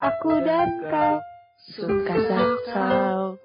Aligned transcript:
Aku 0.00 0.32
dan 0.40 0.80
kau 0.88 1.20
suka 1.60 2.16
sakau. 2.16 3.36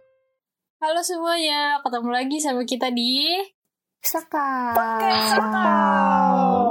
Halo 0.79 1.01
semuanya, 1.01 1.83
ketemu 1.83 2.09
lagi 2.09 2.37
sama 2.39 2.63
kita 2.63 2.87
di 2.89 3.27
Saka. 3.99 4.71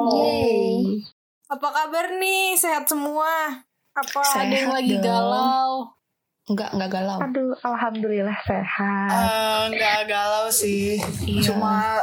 Yeay. 0.09 1.05
Apa 1.51 1.69
kabar 1.69 2.17
nih? 2.17 2.57
Sehat 2.57 2.89
semua? 2.89 3.61
Apa 3.93 4.21
ada 4.25 4.49
yang 4.49 4.73
Sehat 4.73 4.77
lagi 4.81 4.95
dong. 4.97 5.05
galau? 5.05 5.73
Enggak, 6.45 6.71
enggak 6.73 6.91
galau. 6.91 7.19
Aduh, 7.21 7.53
alhamdulillah 7.61 8.39
sehat. 8.41 9.11
Eh, 9.13 9.63
nggak 9.71 10.01
galau 10.07 10.49
sih 10.49 10.97
Iya. 11.25 11.53
cuma 11.53 12.01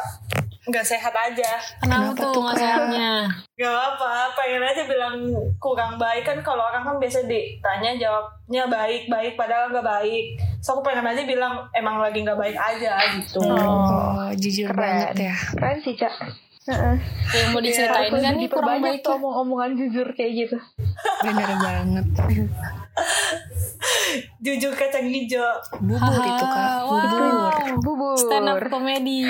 nggak 0.62 0.86
sehat 0.86 1.10
aja 1.10 1.58
Kenapa, 1.80 2.14
Kenapa 2.14 2.22
tuh 2.24 2.42
nggak 2.44 2.56
sehatnya? 2.56 3.12
nggak 3.52 3.78
apa 3.88 4.12
pengen 4.34 4.62
aja 4.64 4.84
bilang 4.86 5.16
kurang 5.58 5.98
baik 5.98 6.22
kan 6.22 6.38
kalau 6.40 6.62
orang 6.64 6.82
kan 6.82 6.96
biasa 6.96 7.26
ditanya 7.26 7.94
jawabnya 7.96 8.66
baik 8.68 9.06
baik 9.06 9.34
padahal 9.34 9.70
nggak 9.70 9.82
baik 9.84 10.26
so 10.58 10.74
aku 10.74 10.82
pengen 10.84 11.06
aja 11.08 11.22
bilang 11.24 11.54
emang 11.72 11.98
lagi 11.98 12.22
nggak 12.22 12.38
baik 12.38 12.54
aja 12.54 12.94
gitu 13.12 13.42
Oh, 13.42 14.30
jujur 14.34 14.70
Keren. 14.70 14.78
banget 14.78 15.18
ya. 15.24 15.36
Keren 15.52 15.78
sih, 15.80 15.96
Cak. 15.96 16.14
Heeh. 16.62 16.96
Yang 17.32 17.48
mau 17.50 17.60
diceritain 17.60 18.06
Harus 18.06 18.22
kan 18.22 18.34
lebih 18.34 18.40
nih 18.40 18.50
kurang 18.54 18.80
baik 18.80 19.02
tuh 19.02 19.14
omong-omongan 19.18 19.72
jujur 19.74 20.08
kayak 20.14 20.32
gitu. 20.38 20.58
Bener 21.26 21.50
banget. 21.58 22.06
jujur 24.42 24.74
kacang 24.76 25.08
hijau 25.08 25.42
Bubur 25.80 26.22
itu 26.22 26.46
kak. 26.46 26.84
wow. 26.84 26.92
Bubur. 26.92 27.54
Bubur. 27.82 28.18
Stand 28.20 28.46
up 28.46 28.62
comedy. 28.68 29.24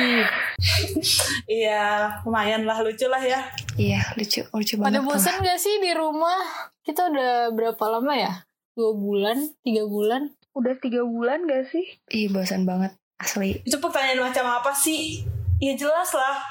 iya 1.62 2.12
lumayan 2.24 2.66
lah 2.66 2.82
lucu 2.82 3.08
lah 3.08 3.22
ya 3.22 3.40
Iya, 3.74 4.04
lucu, 4.14 4.44
lucu 4.52 4.76
Pada 4.76 5.00
banget. 5.00 5.08
bosan 5.08 5.36
gak 5.40 5.56
sih 5.56 5.80
di 5.80 5.96
rumah? 5.96 6.36
Kita 6.84 7.08
udah 7.08 7.50
berapa 7.50 7.84
lama 7.88 8.14
ya? 8.14 8.34
Dua 8.76 8.92
bulan? 8.92 9.38
Tiga 9.64 9.88
bulan? 9.88 10.28
Udah 10.52 10.76
tiga 10.78 11.08
bulan 11.08 11.48
gak 11.48 11.72
sih? 11.72 11.86
Ih, 12.12 12.28
bosan 12.28 12.68
banget. 12.68 12.92
Asli. 13.16 13.62
itu 13.62 13.78
pertanyaan 13.78 14.34
macam 14.34 14.50
apa 14.50 14.74
sih 14.74 15.22
ya 15.62 15.78
jelas 15.78 16.10
lah 16.10 16.42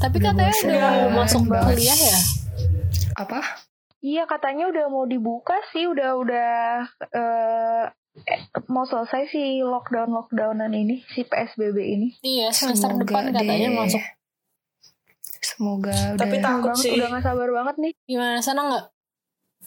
Tapi 0.00 0.16
Udah 0.16 0.32
katanya 0.32 0.54
udah 0.56 0.80
banget. 0.80 1.12
masuk 1.14 1.42
kuliah 1.44 1.98
ya? 1.98 2.18
Apa? 3.16 3.40
Iya, 4.00 4.24
katanya 4.24 4.64
udah 4.66 4.84
mau 4.88 5.04
dibuka 5.04 5.60
sih, 5.70 5.84
udah 5.84 6.16
udah 6.16 6.52
eh, 7.12 7.84
eh, 8.26 8.40
mau 8.66 8.82
selesai 8.82 9.28
si 9.28 9.60
lockdown 9.60 10.08
lockdownan 10.08 10.72
ini, 10.72 11.04
si 11.06 11.20
PSBB 11.22 11.76
ini. 11.76 12.08
Iya, 12.20 12.48
semester 12.48 12.88
Semoga 12.90 13.04
depan 13.04 13.24
katanya 13.30 13.68
deh. 13.68 13.76
masuk. 13.76 14.04
Semoga 15.38 15.96
Tapi 16.16 16.34
udah. 16.34 16.44
takut 16.46 16.64
banget, 16.66 16.80
sih 16.82 16.90
udah 16.94 17.08
gak 17.10 17.22
sabar 17.22 17.48
banget 17.50 17.76
nih. 17.78 17.92
Gimana 18.06 18.40
sana 18.40 18.60
nggak? 18.62 18.84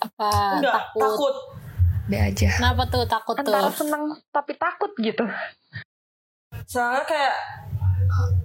Apa 0.01 0.29
enggak 0.57 0.73
takut? 0.73 1.01
takut 1.03 1.35
Be 2.03 2.17
aja. 2.19 2.49
Kenapa 2.51 2.83
tuh 2.85 3.03
takut 3.05 3.35
Antara 3.35 3.63
tuh? 3.63 3.73
seneng 3.79 4.03
tapi 4.27 4.53
takut 4.53 4.91
gitu. 4.97 5.23
soalnya 6.63 7.01
kayak 7.03 7.35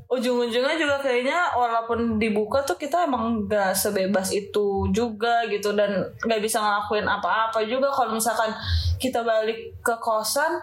ujung-ujungnya 0.08 0.74
juga 0.80 0.96
kayaknya 1.04 1.52
walaupun 1.52 2.16
dibuka 2.16 2.64
tuh 2.64 2.80
kita 2.80 3.04
emang 3.04 3.44
gak 3.44 3.76
sebebas 3.76 4.32
itu 4.32 4.88
juga 4.88 5.44
gitu 5.52 5.76
dan 5.76 6.00
nggak 6.24 6.40
bisa 6.40 6.64
ngelakuin 6.64 7.04
apa-apa 7.04 7.60
juga 7.68 7.92
kalau 7.92 8.16
misalkan 8.16 8.48
kita 8.96 9.20
balik 9.20 9.76
ke 9.84 9.94
kosan 10.00 10.56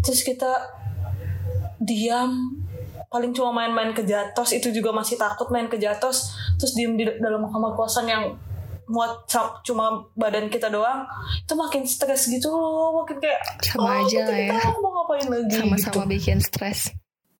terus 0.00 0.24
kita 0.24 0.48
diam 1.84 2.56
paling 3.12 3.36
cuma 3.36 3.52
main-main 3.52 3.92
ke 3.92 4.08
jatos 4.08 4.56
itu 4.56 4.72
juga 4.72 4.88
masih 4.96 5.20
takut 5.20 5.52
main 5.52 5.68
ke 5.68 5.76
jatos 5.76 6.32
terus 6.56 6.72
diem 6.72 6.96
di 6.96 7.04
dalam 7.20 7.44
kamar 7.44 7.76
kosan 7.76 8.08
yang 8.08 8.32
muat 8.88 9.28
cuma 9.64 10.04
badan 10.16 10.48
kita 10.48 10.72
doang 10.72 11.04
itu 11.44 11.54
makin 11.54 11.84
stres 11.84 12.28
gitu 12.32 12.48
loh 12.50 13.04
makin 13.04 13.20
kayak 13.20 13.40
Sama 13.60 13.84
oh, 13.84 14.00
aja 14.04 14.20
lah 14.26 14.36
ya. 14.36 14.56
kita 14.56 14.80
mau 14.80 14.90
ngapain 14.96 15.26
lagi 15.28 15.56
Sama-sama 15.60 16.02
gitu. 16.04 16.12
bikin 16.18 16.38
stres. 16.40 16.80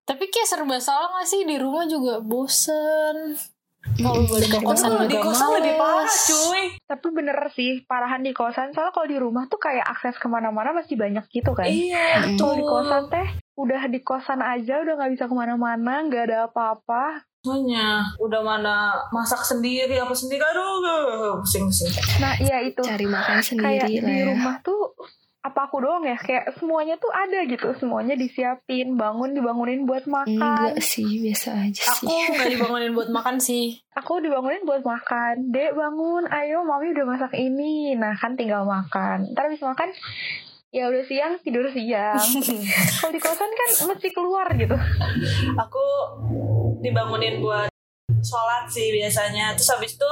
Tapi 0.03 0.25
kayak 0.29 0.49
serba 0.49 0.79
salah 0.79 1.15
gak 1.15 1.29
sih 1.29 1.47
di 1.47 1.57
rumah 1.57 1.87
juga 1.87 2.19
bosen. 2.19 3.39
Kalau 3.83 4.23
balik 4.25 4.47
ke 4.47 4.63
bener 4.63 4.67
kosan 4.71 4.91
Kalau 4.95 5.11
di 5.11 5.19
kosan 5.19 5.49
lebih 5.59 5.75
parah 5.75 6.07
cuy 6.07 6.63
Tapi 6.87 7.07
bener 7.11 7.39
sih, 7.51 7.71
parahan 7.83 8.23
di 8.23 8.31
kosan. 8.31 8.71
Soalnya 8.71 8.95
kalau 8.95 9.09
di 9.11 9.19
rumah 9.19 9.51
tuh 9.51 9.59
kayak 9.59 9.83
akses 9.83 10.23
ke 10.23 10.31
mana-mana 10.31 10.71
masih 10.71 10.95
banyak 10.95 11.27
gitu 11.29 11.51
kan. 11.51 11.67
Iya 11.67 12.23
Mm. 12.23 12.39
Kalau 12.39 12.55
di 12.55 12.63
kosan 12.63 13.03
teh, 13.11 13.27
udah 13.59 13.83
di 13.91 14.01
kosan 14.01 14.39
aja 14.39 14.79
udah 14.79 14.95
nggak 14.95 15.13
bisa 15.13 15.25
ke 15.27 15.35
mana-mana, 15.35 16.07
nggak 16.07 16.23
ada 16.31 16.39
apa-apa. 16.47 17.27
Soalnya 17.43 18.07
udah 18.23 18.41
mana 18.41 18.75
masak 19.11 19.43
sendiri 19.43 19.99
apa 19.99 20.15
sendiri 20.15 20.39
aduh 20.39 20.79
gue 20.79 20.99
pusing-pusing 21.43 21.91
Nah 22.23 22.39
iya 22.39 22.63
itu. 22.63 22.87
Cari 22.87 23.03
makan 23.03 23.43
Kayak 23.43 23.47
sendiri 23.51 23.99
lah 23.99 24.07
di 24.07 24.15
ya. 24.15 24.27
rumah 24.31 24.57
tuh 24.63 24.95
apa 25.43 25.67
aku 25.67 25.83
doang 25.83 26.03
ya? 26.03 26.15
Kayak 26.15 26.55
semuanya 26.55 26.95
tuh 26.97 27.11
ada 27.11 27.43
gitu. 27.45 27.75
Semuanya 27.75 28.15
disiapin 28.15 28.95
bangun 28.95 29.35
dibangunin 29.35 29.85
buat 29.85 30.07
makan. 30.07 30.31
Enggak 30.39 30.79
sih, 30.79 31.19
biasa 31.19 31.67
aja 31.67 31.83
Aku 31.99 32.07
sih. 32.07 32.31
nggak 32.31 32.51
dibangunin 32.55 32.95
buat 32.95 33.11
makan 33.11 33.37
sih. 33.37 33.83
aku 33.93 34.23
dibangunin 34.23 34.63
buat 34.63 34.81
makan. 34.81 35.51
Dek 35.51 35.75
bangun. 35.75 36.25
Ayo 36.27 36.63
mami 36.63 36.91
udah 36.91 37.05
masak 37.05 37.35
ini. 37.35 37.93
Nah 37.93 38.15
kan 38.15 38.39
tinggal 38.39 38.63
makan. 38.63 39.35
Ntar 39.35 39.51
habis 39.51 39.61
makan 39.61 39.91
ya 40.73 40.89
udah 40.89 41.05
siang 41.05 41.37
tidur 41.43 41.69
siang. 41.69 42.17
Kalau 42.97 43.13
di 43.13 43.21
kosan 43.21 43.51
kan 43.51 43.71
mesti 43.91 44.09
keluar 44.09 44.47
gitu. 44.55 44.73
Aku 45.59 45.85
dibangunin 46.79 47.43
buat 47.43 47.69
sholat 48.23 48.65
sih 48.67 48.95
biasanya. 48.95 49.53
Terus 49.53 49.71
habis 49.71 49.93
itu 49.99 50.11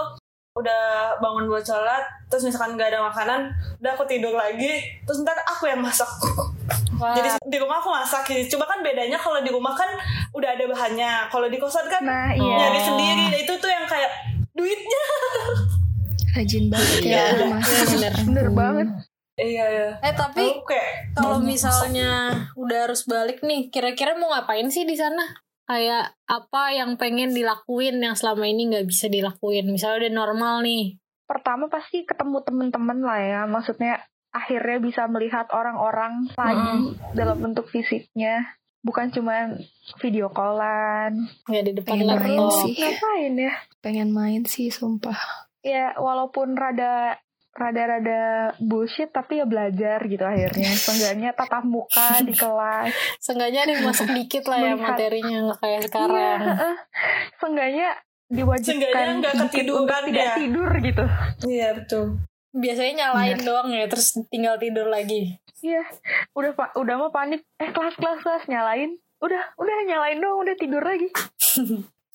udah 0.60 1.16
bangun 1.18 1.48
buat 1.48 1.64
sholat 1.64 2.04
terus 2.28 2.46
misalkan 2.46 2.78
nggak 2.78 2.94
ada 2.94 3.00
makanan 3.02 3.50
udah 3.82 3.90
aku 3.96 4.04
tidur 4.06 4.36
lagi 4.36 4.80
terus 5.02 5.24
ntar 5.24 5.36
aku 5.48 5.66
yang 5.66 5.80
masak. 5.80 6.08
Wah, 7.00 7.16
jadi 7.16 7.40
di 7.48 7.56
rumah 7.56 7.80
aku 7.80 7.88
masak 7.90 8.28
gitu 8.28 8.56
cuma 8.56 8.68
kan 8.68 8.84
bedanya 8.84 9.16
kalau 9.16 9.40
di 9.40 9.48
rumah 9.48 9.72
kan 9.72 9.88
udah 10.36 10.52
ada 10.52 10.64
bahannya. 10.68 11.26
Kalau 11.32 11.48
di 11.48 11.58
kosan 11.58 11.88
kan 11.88 12.04
nah 12.04 12.30
iya. 12.30 12.56
nyari 12.60 12.80
sendiri. 12.80 13.24
Nah, 13.32 13.40
itu 13.40 13.52
tuh 13.56 13.70
yang 13.72 13.86
kayak 13.88 14.12
duitnya. 14.52 15.02
Rajin 16.36 16.64
banget 16.70 16.98
ya. 17.02 17.24
Iya, 17.34 17.46
masak. 17.48 17.86
bener. 17.90 18.12
bener 18.28 18.46
banget. 18.54 18.88
Iya 19.40 19.64
iya. 19.72 19.88
Eh 20.04 20.12
tapi 20.12 20.44
kalau 21.16 21.40
misalnya 21.40 22.28
udah 22.54 22.78
harus 22.86 23.08
balik 23.08 23.40
nih, 23.40 23.72
kira-kira 23.72 24.12
mau 24.20 24.28
ngapain 24.36 24.68
sih 24.68 24.84
di 24.84 24.94
sana? 24.94 25.24
Kayak 25.70 26.18
apa 26.26 26.74
yang 26.74 26.98
pengen 26.98 27.30
dilakuin 27.30 28.02
yang 28.02 28.18
selama 28.18 28.42
ini 28.42 28.66
nggak 28.66 28.90
bisa 28.90 29.06
dilakuin? 29.06 29.70
Misalnya 29.70 30.02
udah 30.02 30.12
normal 30.16 30.54
nih. 30.60 30.98
pertama 31.22 31.70
pasti 31.70 32.02
ketemu 32.02 32.42
temen-temen 32.42 32.98
lah 33.00 33.20
ya 33.22 33.40
maksudnya 33.46 34.02
akhirnya 34.30 34.82
bisa 34.82 35.06
melihat 35.06 35.46
orang-orang 35.50 36.26
lagi 36.34 36.90
dalam 37.14 37.38
bentuk 37.38 37.70
fisiknya 37.70 38.50
bukan 38.82 39.14
cuma 39.14 39.54
video 39.96 40.26
callan 40.28 41.30
Ya 41.46 41.62
di 41.62 41.70
depan 41.70 42.02
Pengen 42.02 42.18
main 42.18 42.42
sih. 42.50 42.74
ngapain 42.74 43.34
ya 43.36 43.54
Pengen 43.78 44.10
main 44.10 44.42
sih, 44.42 44.68
sumpah. 44.68 45.14
ya 45.62 45.94
walaupun 45.94 46.58
rada 46.58 47.14
rada-rada 47.52 48.20
bullshit 48.56 49.08
tapi 49.08 49.36
ya 49.36 49.44
belajar 49.44 49.98
gitu 50.02 50.22
akhirnya 50.22 50.70
seenggaknya 50.70 51.30
tatap 51.32 51.62
muka 51.62 52.18
di 52.26 52.32
kelas 52.32 52.94
Seenggaknya 53.18 53.60
ada 53.64 53.72
yang 53.74 53.84
masuk 53.84 54.08
dikit 54.08 54.44
lah 54.46 54.58
ya 54.58 54.72
Melihat. 54.72 54.86
materinya 54.88 55.36
nggak 55.44 55.58
kayak 55.58 55.74
iya 55.74 55.84
sekarang. 55.84 56.38
heeh. 56.40 56.74
seenggaknya 57.36 57.88
Seenggaknya 57.90 57.90
diwajibkan 58.30 59.06
nggak 59.18 59.34
ketiduran 59.44 59.82
untuk 59.82 60.06
tidak 60.06 60.22
ya. 60.22 60.34
tidur 60.36 60.70
gitu 60.78 61.04
iya 61.44 61.68
betul 61.72 62.04
Biasanya 62.50 62.92
nyalain 63.06 63.38
doang 63.40 63.70
ya, 63.70 63.86
terus 63.86 64.10
tinggal 64.26 64.58
tidur 64.58 64.86
lagi. 64.86 65.38
iya 65.60 65.86
udah 66.32 66.50
pak 66.52 66.74
udah 66.74 66.94
mah 66.96 67.10
panik 67.10 67.46
eh 67.56 67.68
kelas 67.68 67.94
kelas 67.94 68.18
kelas 68.20 68.44
nyalain 68.46 68.90
udah 69.18 69.54
udah 69.54 69.76
nyalain 69.84 70.16
dong 70.16 70.40
udah 70.40 70.54
tidur 70.56 70.80
lagi 70.80 71.06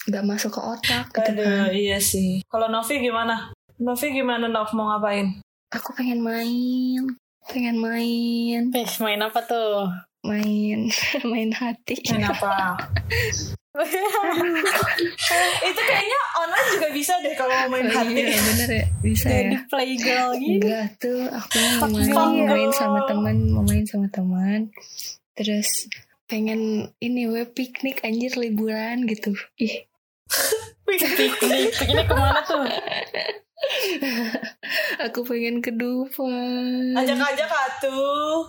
Gak 0.06 0.22
masuk 0.22 0.52
ke 0.52 0.62
otak 0.62 1.06
gitu 1.09 1.34
kan. 1.34 1.34
Aduh, 1.34 1.69
iya 1.72 1.97
sih 1.97 2.44
kalau 2.46 2.67
Novi 2.67 3.00
gimana 3.00 3.54
Novi 3.75 4.07
gimana 4.15 4.47
Nov 4.47 4.71
mau 4.71 4.87
ngapain 4.91 5.35
Aku 5.73 5.91
pengen 5.91 6.23
main. 6.23 7.03
Pengen 7.51 7.77
main. 7.83 8.72
Eh, 8.72 8.87
main 9.03 9.19
apa 9.19 9.43
tuh? 9.43 9.91
Main. 10.23 10.87
main 11.31 11.51
hati. 11.51 11.99
main 12.07 12.23
apa 12.31 12.79
itu 15.67 15.81
kayaknya 15.83 16.19
online 16.39 16.67
juga 16.79 16.87
bisa 16.95 17.19
deh 17.19 17.35
kalau 17.35 17.51
mau 17.67 17.75
main 17.75 17.91
Oh, 17.91 17.99
hati 17.99 18.23
iya, 18.23 18.39
bener 18.39 18.69
ya. 18.72 18.85
Bisa 19.03 19.27
Jadi 19.27 19.51
ya. 19.51 19.59
playgirl 19.67 20.29
gitu. 20.39 20.63
Enggak 20.63 20.87
tuh, 20.95 21.21
aku 21.28 21.55
mau 21.83 21.91
main, 21.91 22.07
mau 22.16 22.55
main 22.55 22.71
sama 22.71 22.99
teman, 23.03 23.35
mau 23.51 23.63
main 23.67 23.83
sama 23.83 24.07
teman. 24.07 24.71
Terus 25.35 25.91
pengen 26.31 26.87
ini 27.03 27.28
we 27.28 27.43
piknik 27.43 27.99
anjir 28.07 28.31
liburan 28.39 29.03
gitu. 29.11 29.35
Ih, 29.59 29.83
Piknik, 30.85 31.73
piknik 31.73 32.05
ke 32.05 32.16
mana 32.16 32.40
tuh? 32.46 32.61
aku 35.02 35.26
pengen 35.26 35.58
ke 35.59 35.73
Dufan. 35.73 36.93
ajak-ajak 36.93 37.49
atuh 37.49 38.46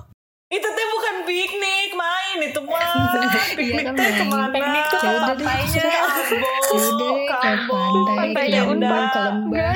itu 0.47 0.63
teh 0.63 0.87
bukan 0.95 1.17
piknik 1.27 1.91
main 1.99 2.39
itu 2.39 2.61
mah 2.63 2.79
piknik 3.59 3.83
kan, 3.83 3.95
teh 3.99 4.07
main. 4.07 4.15
ke 4.15 4.25
mana 4.31 4.47
Piknik 4.55 4.85
tuh 4.87 4.99
ke 5.03 5.07
Ya 5.07 5.11
udah 5.19 5.35
deh, 5.35 5.47
pantainya. 5.47 5.83
Ya 5.83 6.03
udah 6.07 6.25
ke 6.31 7.25
Kabo, 7.27 7.79
pantai, 7.83 8.15
pantainya 8.15 8.63
udah 8.63 8.79
lembah, 8.79 9.07
ke 9.11 9.21
lembah. 9.27 9.75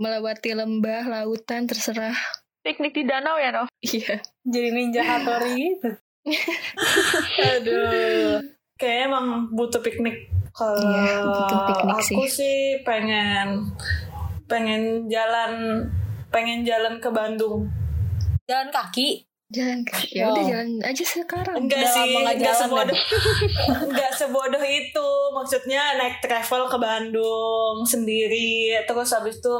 Melewati 0.00 0.50
lembah, 0.56 1.02
lautan, 1.12 1.60
terserah. 1.68 2.16
Piknik 2.64 2.96
di 2.96 3.04
danau 3.04 3.36
ya, 3.36 3.52
Nov? 3.52 3.68
Iya. 3.84 4.24
Jadi 4.48 4.68
ninja 4.72 5.02
Hattori 5.04 5.52
gitu. 5.60 5.90
Aduh. 7.52 8.40
Kayaknya 8.80 9.04
emang 9.12 9.26
butuh 9.52 9.84
piknik. 9.84 10.30
Kalau 10.52 10.76
Iya, 10.78 11.16
piknik 11.66 11.96
aku 11.96 12.22
sih 12.26 12.56
pengen 12.82 13.72
pengen 14.44 15.08
jalan 15.08 15.80
pengen 16.28 16.60
jalan 16.62 16.96
ke 16.96 17.08
Bandung. 17.08 17.72
Jalan 18.44 18.68
kaki. 18.68 19.24
Jalan 19.48 19.84
ke- 19.84 20.08
ya 20.10 20.28
udah 20.28 20.44
jalan 20.46 20.80
aja 20.80 21.04
sekarang. 21.04 21.56
Enggak 21.58 21.84
Udah 21.84 21.92
sih, 21.94 22.12
enggak 22.14 22.36
jalan 22.38 22.56
sebodoh, 22.58 22.96
enggak 23.84 24.12
sebodoh 24.14 24.64
itu. 24.64 25.08
Maksudnya 25.30 25.82
naik 25.94 26.20
travel 26.20 26.62
ke 26.66 26.78
Bandung 26.78 27.76
sendiri, 27.84 28.72
terus 28.82 29.12
habis 29.12 29.36
itu 29.36 29.54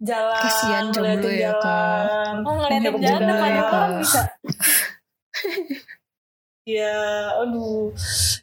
jalan, 0.00 0.40
Kasian 0.40 0.88
jomblo 0.90 1.28
ya, 1.28 1.52
Kak. 1.52 1.60
jalan. 1.60 2.34
Oh 2.40 2.52
ngeliatin 2.54 2.94
jalan 2.96 3.20
depan 3.22 3.50
ya, 3.50 3.62
Kak. 3.62 3.86
bisa. 3.98 4.20
Iya, 6.64 6.96
aduh. 7.44 7.92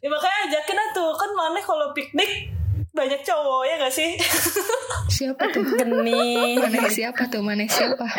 Ya 0.02 0.10
makanya 0.10 0.38
ajakin 0.50 0.78
lah 0.82 0.90
tuh, 0.98 1.14
kan 1.14 1.30
mana 1.38 1.62
kalau 1.62 1.94
piknik 1.94 2.50
banyak 2.90 3.22
cowok 3.22 3.62
ya 3.70 3.76
gak 3.78 3.94
sih? 3.94 4.18
Siapa 5.22 5.46
tuh? 5.54 5.62
Geni. 5.78 6.58
Mana 6.58 6.90
siapa 6.90 7.30
tuh? 7.30 7.46
Mana 7.46 7.70
siapa? 7.70 8.10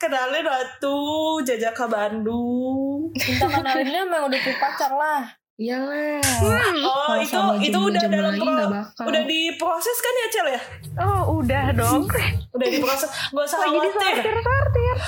Kenalin 0.00 0.48
tuh 0.80 1.44
jajak 1.44 1.76
ke 1.76 1.84
Bandung. 1.84 3.12
Minta 3.12 3.46
kenalinnya 3.52 4.00
emang 4.08 4.32
udah 4.32 4.38
punya 4.40 4.56
pacar 4.56 4.92
lah. 4.96 5.22
Iyalah. 5.56 6.20
Oh, 6.84 7.16
Kalau 7.16 7.56
itu 7.56 7.72
itu 7.72 7.78
udah 7.80 8.04
dalam 8.12 8.36
pro, 8.36 8.52
udah 9.08 9.22
diproses 9.24 9.98
kan 10.04 10.12
ya 10.12 10.26
Cel 10.28 10.48
ya? 10.52 10.60
Oh, 11.00 11.40
udah 11.40 11.72
dong. 11.72 12.04
Udah 12.52 12.68
diproses. 12.68 13.08
Gak 13.32 13.44
usah 13.44 13.64
Lagi 13.64 13.88
khawatir. 13.88 14.24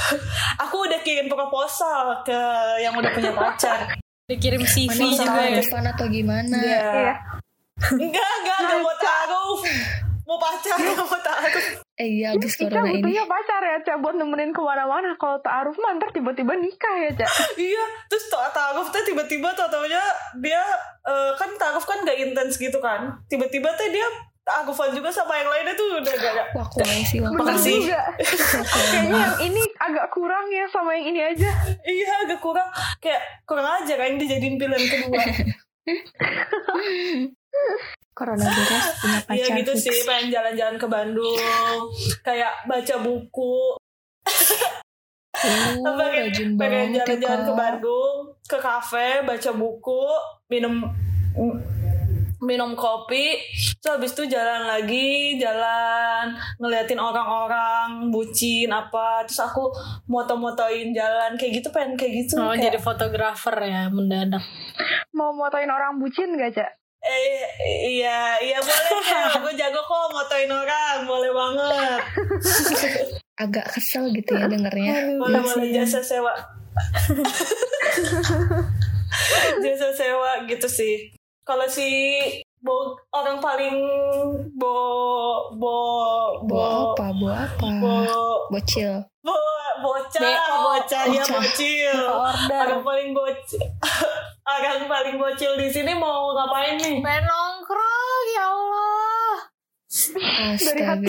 Aku 0.65 0.89
udah 0.89 1.00
kirim 1.05 1.29
proposal 1.29 2.25
ke 2.25 2.41
yang 2.81 2.97
udah 2.97 3.12
punya 3.12 3.33
pacar. 3.37 3.93
Dikirim 4.29 4.61
CV 4.61 4.93
juga 4.93 5.41
ya. 5.41 5.57
depan 5.57 5.89
atau 5.89 6.05
gimana? 6.13 6.61
Iya. 6.61 6.85
Iya. 6.85 7.15
Enggak, 7.97 8.31
enggak, 8.45 8.59
enggak 8.61 8.81
mau 8.85 8.97
taruh. 9.01 9.57
Mau 10.29 10.37
pacar, 10.37 10.77
enggak 10.77 11.01
mau 11.01 11.21
taruh. 11.25 11.65
Eh 11.97 12.09
iya 12.21 12.37
abis 12.37 12.61
Ika 12.61 12.69
corona 12.69 12.93
ini. 12.93 13.01
butuhnya 13.01 13.25
pacar 13.25 13.63
ya, 13.65 13.77
Ca, 13.81 13.97
buat 13.97 14.21
nemenin 14.21 14.53
ke 14.53 14.61
mana-mana. 14.61 15.17
Kalau 15.17 15.41
ta'aruf 15.41 15.81
mah 15.81 15.97
ntar 15.97 16.13
tiba-tiba 16.13 16.53
nikah 16.61 16.95
ya, 17.09 17.11
Ca. 17.25 17.27
Iya, 17.57 17.85
terus 18.13 18.29
taruh 18.29 18.85
tuh 18.85 19.03
tiba-tiba 19.09 19.49
tau 19.57 19.73
taunya 19.73 20.05
dia 20.45 20.61
eh, 21.09 21.33
kan 21.33 21.49
taruh 21.57 21.81
kan 21.81 22.05
gak 22.05 22.21
intens 22.21 22.61
gitu 22.61 22.77
kan. 22.85 23.09
Tiba-tiba 23.33 23.73
tuh 23.81 23.89
dia 23.89 24.05
taruhan 24.49 24.91
juga 24.91 25.09
sama 25.09 25.35
yang 25.35 25.49
lainnya 25.49 25.75
tuh 25.75 26.00
udah 26.00 26.15
gak 26.15 26.47
Wah 26.53 26.67
kuai 26.67 27.00
sih 27.03 27.19
Makasih. 27.21 27.79
juga. 27.85 28.03
Kayaknya 28.65 29.12
yang 29.12 29.37
ini 29.45 29.62
agak 29.77 30.06
kurang 30.09 30.49
ya 30.49 30.65
sama 30.67 30.91
yang 30.93 31.06
ini 31.06 31.21
aja. 31.23 31.50
Iya 31.81 32.25
agak 32.25 32.41
kurang 32.41 32.69
Kayak 32.99 33.23
kurang 33.45 33.69
aja 33.69 33.95
kan 33.95 34.17
dijadiin 34.17 34.56
pilihan 34.56 34.81
kedua 34.81 35.23
Corona 38.12 38.45
punya 38.45 39.19
pacar 39.23 39.35
Iya 39.35 39.47
gitu 39.56 39.73
fix. 39.73 39.83
sih 39.85 39.97
Pengen 40.03 40.29
jalan-jalan 40.29 40.77
ke 40.77 40.87
Bandung 40.87 41.39
Kayak 42.21 42.65
baca 42.65 42.95
buku 42.99 43.77
Uh, 45.39 45.95
pengen 45.95 46.35
ya, 46.91 47.06
jalan-jalan 47.06 47.47
ke. 47.47 47.53
Bandung 47.55 48.17
Ke 48.43 48.59
kafe 48.59 49.23
Baca 49.23 49.50
buku 49.55 50.03
Minum 50.50 50.83
minum 52.38 52.79
kopi 52.79 53.35
terus 53.82 53.99
habis 53.99 54.14
itu 54.14 54.31
jalan 54.31 54.70
lagi 54.70 55.35
jalan 55.43 56.38
ngeliatin 56.62 57.02
orang-orang 57.02 58.14
bucin 58.14 58.70
apa 58.70 59.26
terus 59.26 59.43
aku 59.43 59.75
moto-motoin 60.06 60.94
jalan 60.94 61.35
kayak 61.35 61.62
gitu 61.62 61.69
pengen 61.75 61.99
kayak 61.99 62.26
gitu 62.26 62.38
Oh 62.38 62.55
kayak, 62.55 62.70
jadi 62.70 62.79
fotografer 62.79 63.56
ya 63.67 63.90
mendadak. 63.90 64.43
Mau 65.11 65.35
motoin 65.35 65.67
orang 65.67 65.99
bucin 65.99 66.38
gak, 66.38 66.55
Ca? 66.55 66.67
Eh, 66.99 67.43
iya, 67.99 68.38
iya 68.43 68.58
boleh 68.58 68.90
Cel. 69.02 69.38
Gue 69.43 69.55
jago 69.58 69.81
kok 69.82 70.11
motoin 70.14 70.50
orang, 70.50 71.06
boleh 71.06 71.31
banget. 71.35 72.00
Agak 73.43 73.67
kesel 73.70 74.11
gitu 74.14 74.35
ya 74.35 74.50
dengernya. 74.50 75.19
Boleh, 75.19 75.40
boleh 75.43 75.70
jasa 75.75 76.02
sewa. 76.02 76.35
jasa 79.62 79.88
sewa 79.94 80.43
gitu 80.46 80.67
sih. 80.67 81.18
Kalau 81.49 81.65
si 81.65 81.89
bo, 82.61 82.93
orang 83.09 83.41
paling 83.41 83.73
bo 84.53 84.77
bo 85.56 85.79
bo 86.45 86.45
Bawa 86.45 86.69
apa? 86.93 87.06
Bawa 87.17 87.33
apa? 87.49 87.67
bo 87.81 87.95
Bocil. 88.53 88.93
bo 89.25 89.33
bocah 89.79 90.21
BO. 90.21 90.55
bocah 90.67 91.03
ya 91.06 91.23
bocil 91.25 91.99
orang 92.50 92.83
paling 92.83 93.11
bocil 93.15 93.62
orang 94.59 94.85
paling 94.85 95.17
bocil 95.17 95.53
di 95.55 95.71
sini 95.71 95.95
mau 95.95 96.35
ngapain 96.35 96.77
nih 96.77 96.99
Pengen 96.99 97.25
nongkrong 97.25 98.27
ya 98.35 98.45
Allah. 98.45 99.33
Dari 100.59 100.83
hati. 100.85 101.09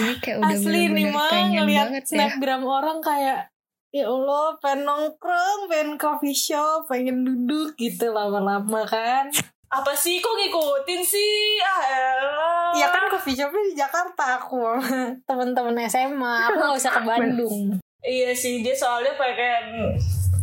Ini 0.00 0.14
kayak 0.20 0.36
udah 0.42 0.58
Asli 0.58 0.82
nih 0.90 1.06
mah 1.08 1.30
ngeliat 1.48 1.86
banget 1.88 2.04
ya. 2.04 2.10
snapgram 2.10 2.62
orang 2.66 2.98
kayak 3.00 3.48
ya 3.90 4.06
Allah 4.06 4.54
pengen 4.62 4.86
nongkrong, 4.86 5.66
pengen 5.66 5.98
coffee 5.98 6.34
shop, 6.34 6.86
pengen 6.86 7.26
duduk 7.26 7.74
gitu 7.74 8.10
lama-lama 8.10 8.86
kan. 8.86 9.30
apa 9.70 9.94
sih 9.94 10.18
kok 10.18 10.34
ngikutin 10.34 10.98
sih 10.98 11.62
ah 11.62 11.82
elah. 11.86 12.74
Ya 12.74 12.90
kan 12.90 13.06
coffee 13.06 13.38
shopnya 13.38 13.62
di 13.70 13.74
Jakarta 13.78 14.42
aku 14.42 14.66
temen-temen 15.30 15.78
SMA. 15.86 16.50
Aku 16.50 16.58
gak 16.58 16.74
usah 16.74 16.90
ke 16.98 17.02
Bandung. 17.06 17.78
Iya 18.02 18.34
sih 18.34 18.66
dia 18.66 18.74
soalnya 18.74 19.14
pengen 19.14 19.94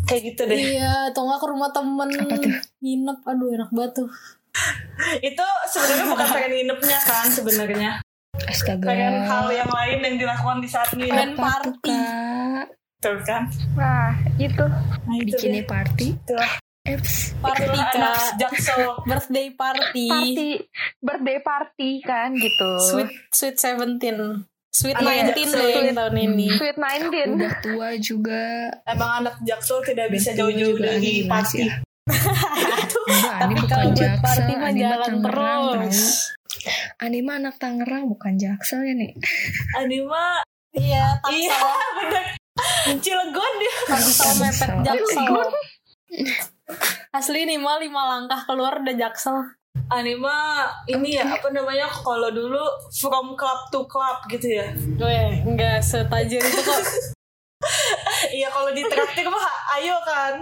kayak 0.08 0.32
gitu 0.32 0.48
deh. 0.48 0.56
iya, 0.56 1.12
atau 1.12 1.28
nggak 1.28 1.44
ke 1.44 1.48
rumah 1.52 1.70
temen. 1.76 2.08
Nginep, 2.80 3.20
aduh 3.28 3.52
enak 3.52 3.68
banget 3.76 3.92
tuh. 4.00 4.10
Itu 5.20 5.44
sebenarnya 5.68 6.06
bukan 6.08 6.28
pengen 6.32 6.52
nginepnya 6.56 7.00
kan 7.04 7.28
sebenarnya. 7.28 7.92
Astaga. 8.48 8.88
Pengen 8.88 9.28
hal 9.28 9.52
yang 9.52 9.68
lain 9.68 10.00
yang 10.08 10.16
dilakukan 10.16 10.64
di 10.64 10.70
saat 10.72 10.88
nginep 10.96 11.12
Pengen 11.12 11.32
party. 11.36 12.00
Tuh 12.98 13.18
kan. 13.22 13.46
Nah, 13.74 14.10
itu. 14.36 14.66
Nah, 15.06 15.16
itu 15.16 15.30
Bikinnya 15.30 15.62
deh. 15.62 15.68
party. 15.68 16.08
Itulah, 16.18 16.52
Party 17.38 17.62
Eps. 17.62 17.76
itulah 17.84 17.88
anak 17.92 18.18
jaksel. 18.38 18.80
Birthday 19.04 19.48
party. 19.52 20.08
Party, 20.08 20.50
birthday 20.98 21.38
party 21.40 21.92
kan 22.02 22.34
gitu. 22.34 22.70
Sweet 22.82 23.10
Sweet 23.30 23.56
Seventeen. 23.56 24.18
Sweet 24.68 24.98
Nineteen 24.98 25.46
sweet. 25.48 25.62
deh 25.64 25.84
yang 25.84 25.98
tahun 25.98 26.16
ini. 26.18 26.48
Sweet 26.50 26.78
19. 26.78 27.36
Udah 27.36 27.54
tua 27.60 27.90
juga. 27.98 28.44
Emang 28.84 29.12
anak 29.20 29.36
jaksel 29.42 29.82
tidak 29.84 30.08
bisa 30.10 30.32
jauh-jauh 30.32 30.78
dari 30.78 31.26
party. 31.26 31.66
ya. 31.66 31.82
Enggak, 32.08 33.36
Tapi 33.38 33.54
bukan 33.54 33.68
kalau 33.68 33.86
buat 33.86 33.98
jaksel. 33.98 34.24
party 34.24 34.54
mah 34.56 34.72
jalan 34.72 35.14
terus. 35.20 35.36
tahu. 35.36 35.70
Ani 37.00 37.20
mah 37.20 37.36
anak 37.38 37.56
Tangerang 37.58 38.04
bukan 38.08 38.34
jaksel 38.36 38.82
ya 38.82 38.94
nih. 38.94 39.12
Anima 39.76 40.42
Iya, 40.72 41.06
iya 41.32 41.58
bener. 41.98 42.26
Cilegon 43.04 43.54
dia. 43.62 43.76
Taksel 43.88 44.32
mepet 44.42 44.72
jaksel. 44.86 45.26
Asli 47.12 47.48
nih 47.48 47.60
mah 47.60 47.80
lima 47.80 48.02
langkah 48.18 48.44
keluar 48.48 48.80
udah 48.84 48.96
jaksel. 48.96 49.58
Anima 49.88 50.68
ini 50.90 51.16
ya 51.16 51.24
apa 51.24 51.48
namanya 51.54 51.88
kalau 51.88 52.28
dulu 52.28 52.60
from 52.92 53.40
club 53.40 53.62
to 53.72 53.88
club 53.88 54.20
gitu 54.28 54.60
ya. 54.60 54.68
Gue 54.76 55.44
nggak 55.48 55.80
setajir 55.80 56.42
itu 56.42 56.62
kok. 56.64 56.82
Iya 58.18 58.50
kalau 58.54 58.70
di 58.74 58.82
traktir 58.86 59.28
mah 59.30 59.46
ayo 59.78 59.98
kan. 60.06 60.34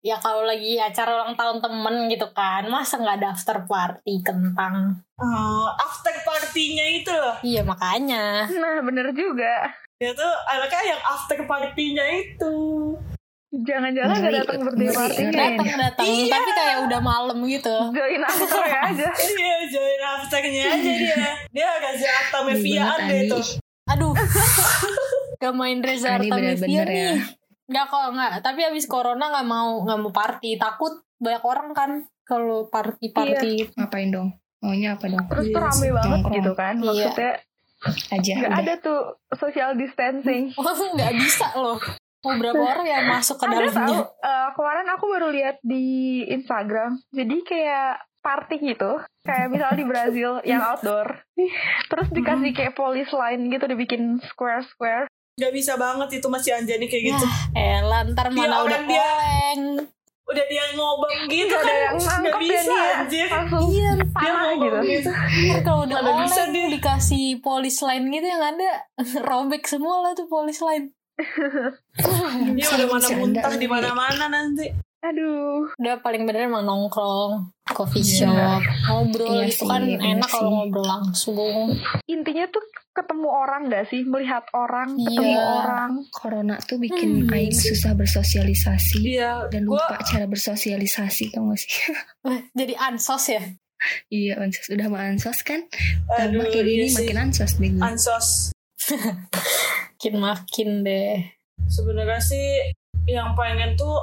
Ya 0.00 0.16
kalau 0.16 0.48
lagi 0.48 0.80
acara 0.80 1.12
ulang 1.12 1.36
tahun 1.36 1.60
temen 1.60 2.08
gitu 2.08 2.32
kan, 2.32 2.64
masa 2.72 2.96
nggak 2.96 3.20
ada 3.20 3.28
after 3.36 3.60
party 3.68 4.24
kentang? 4.24 4.96
Oh, 5.20 5.68
after 5.76 6.14
partinya 6.24 6.86
itu 6.88 7.12
loh. 7.12 7.36
Iya 7.44 7.60
makanya. 7.68 8.48
Nah, 8.48 8.80
bener 8.80 9.12
juga. 9.12 9.68
Dia 10.00 10.16
tuh 10.16 10.32
anaknya 10.48 10.96
yang 10.96 11.02
after 11.04 11.38
partinya 11.44 12.00
itu. 12.08 12.54
Jangan-jangan 13.52 14.16
gak 14.16 14.32
datang 14.32 14.60
birthday 14.62 14.88
party 14.88 15.22
ngeri. 15.22 15.36
Datang 15.36 15.68
datang, 15.76 16.06
Iya. 16.06 16.30
tapi 16.30 16.50
kayak 16.54 16.76
udah 16.88 17.00
malam 17.02 17.38
gitu. 17.44 17.76
Join 17.90 18.22
aku 18.22 18.44
ya 18.62 18.78
aja. 18.86 19.08
Iya, 19.36 19.56
join 19.68 20.00
afternya 20.00 20.64
aja 20.72 20.92
dia. 20.94 21.16
Dia 21.52 21.66
agak 21.68 21.92
Zalata 21.94 22.38
Ngeri 22.38 22.48
Meviaan 22.56 22.86
banget, 22.88 23.04
deh 23.04 23.18
Ani. 23.18 23.28
tuh. 23.28 23.44
Aduh. 23.90 24.12
Gak 25.42 25.52
main 25.52 25.78
Reza 25.80 26.08
Artamevia 26.10 26.32
bener-bener 26.32 26.86
ya. 26.86 27.10
nih. 27.12 27.20
Nggak 27.66 27.84
kok 27.86 28.04
nggak. 28.10 28.32
Tapi 28.40 28.60
abis 28.62 28.84
corona 28.86 29.24
nggak 29.28 29.46
mau 29.46 29.70
nggak 29.82 29.98
mau 29.98 30.10
party. 30.10 30.50
Takut 30.56 30.92
banyak 31.16 31.42
orang 31.42 31.68
kan 31.72 31.90
kalau 32.22 32.64
party 32.66 33.06
party. 33.10 33.68
Ngapain 33.74 34.08
dong? 34.08 34.28
Maunya 34.60 34.96
apa 34.96 35.04
dong? 35.06 35.24
Terus 35.26 35.44
Iya 35.44 35.52
tuh 35.52 35.62
rame 35.62 35.76
sih, 35.76 35.90
banget 35.90 36.08
nongkrong. 36.10 36.36
gitu 36.36 36.52
kan. 36.54 36.74
Iya. 36.74 36.86
Maksudnya 36.86 37.30
Aja 38.10 38.32
gak 38.34 38.44
udah. 38.46 38.60
ada 38.60 38.74
tuh 38.76 39.00
social 39.32 39.72
distancing. 39.74 40.52
Oh 40.60 40.68
nggak 40.92 41.14
bisa 41.16 41.46
loh. 41.54 41.80
Mau 42.20 42.36
berapa 42.36 42.60
orang 42.60 42.84
yang 42.84 43.04
masuk 43.08 43.36
ke 43.36 43.44
tahu 43.44 43.56
dalamnya? 43.64 44.04
eh, 44.04 44.48
kemarin 44.52 44.86
aku 44.90 45.04
baru 45.08 45.28
lihat 45.30 45.56
di 45.62 45.84
Instagram. 46.26 47.00
Jadi 47.08 47.36
kayak 47.42 47.90
party 48.20 48.56
gitu. 48.66 48.92
Kayak 49.20 49.48
misalnya 49.48 49.78
di 49.78 49.86
Brazil 49.86 50.30
yang 50.50 50.60
outdoor. 50.60 51.24
Terus 51.86 52.08
dikasih 52.10 52.52
kayak 52.52 52.74
polis 52.74 53.08
line 53.08 53.48
gitu 53.48 53.64
dibikin 53.64 54.02
square-square. 54.22 55.08
nggak 55.32 55.56
bisa 55.56 55.72
banget 55.74 56.20
itu 56.20 56.28
masih 56.28 56.52
Anjani 56.52 56.84
kayak 56.84 57.04
gitu 57.08 57.26
Eh, 57.54 57.80
ntar 57.80 58.28
Dia 58.28 58.36
mana 58.36 58.56
udah 58.60 58.80
dia- 58.84 59.00
oleng. 59.00 59.62
Udah 60.30 60.44
dia 60.46 60.64
ngobam 60.72 61.12
gitu 61.26 61.50
kan 61.52 61.74
yang 61.74 61.96
nggak 61.98 62.22
ya 62.30 62.38
bisa 62.38 62.60
dia 62.70 62.94
anjir 62.96 63.26
langsung 63.26 63.66
Iya, 63.66 63.90
dia 63.98 64.30
ngobam 64.32 64.84
gitu. 64.84 65.10
gitu 65.10 65.58
kalau 65.60 65.80
udah 65.84 65.98
Mana 65.98 66.22
bisa 66.22 66.40
oleng 66.40 66.52
dia. 66.52 66.66
dikasih 66.70 67.24
polis 67.40 67.76
lain 67.80 68.02
gitu 68.08 68.26
yang 68.26 68.42
ada 68.44 68.70
robek 69.28 69.62
semua 69.64 69.96
lah 70.00 70.12
tuh 70.12 70.26
polis 70.26 70.58
lain. 70.60 70.94
dia 72.56 72.66
udah 72.70 72.86
mana 72.88 73.08
muntah 73.12 73.52
di 73.52 73.66
mana-mana 73.66 74.24
nanti 74.26 74.66
aduh 75.00 75.64
Udah 75.74 75.96
paling 75.98 76.22
bener 76.22 76.44
emang 76.46 76.62
nongkrong, 76.62 77.40
coffee 77.66 78.00
Iya. 78.00 78.28
shop, 78.28 78.60
ngobrol 78.86 79.32
Iya 79.34 79.48
sih, 79.48 79.64
kan 79.64 79.80
bener 79.80 79.96
enak 80.14 80.28
kalau 80.28 80.50
ngobrol 80.54 80.84
langsung. 80.84 81.72
intinya 82.04 82.44
tuh 82.46 82.60
ketemu 82.92 83.28
orang 83.28 83.62
gak 83.66 83.86
sih 83.86 84.02
melihat 84.02 84.42
orang 84.50 84.92
Iya. 84.92 85.06
ketemu 85.06 85.38
orang 85.38 85.90
Corona 86.10 86.56
tuh 86.58 86.76
bikin 86.76 87.22
Hmm. 87.22 87.32
Aing 87.32 87.52
susah 87.52 87.94
bersosialisasi 87.94 88.98
iya 89.00 89.46
dan 89.46 89.64
gua 89.64 89.78
lupa 89.78 90.02
cara 90.02 90.26
bersosialisasi 90.26 91.30
tau 91.30 91.46
gak 91.46 91.58
sih? 91.58 91.70
Wah, 92.20 92.40
Jadi 92.58 92.74
ansos 92.74 93.24
ya? 93.28 93.42
iya 94.08 94.36
ansos 94.36 94.68
udah 94.68 94.86
mah 94.86 95.06
ansos 95.06 95.40
kan? 95.40 95.64
aduh 96.12 96.44
kayak 96.44 96.60
iya 96.60 96.84
gini 96.84 96.86
sih. 96.86 97.06
makin 97.06 97.18
ansos 97.22 97.52
deh. 97.56 97.70
ansos 97.78 98.28
Makin 99.94 100.14
makin 100.18 100.68
deh. 100.82 101.16
sebenarnya 101.64 102.18
sih 102.18 102.74
yang 103.06 103.32
pengen 103.32 103.72
tuh 103.74 103.96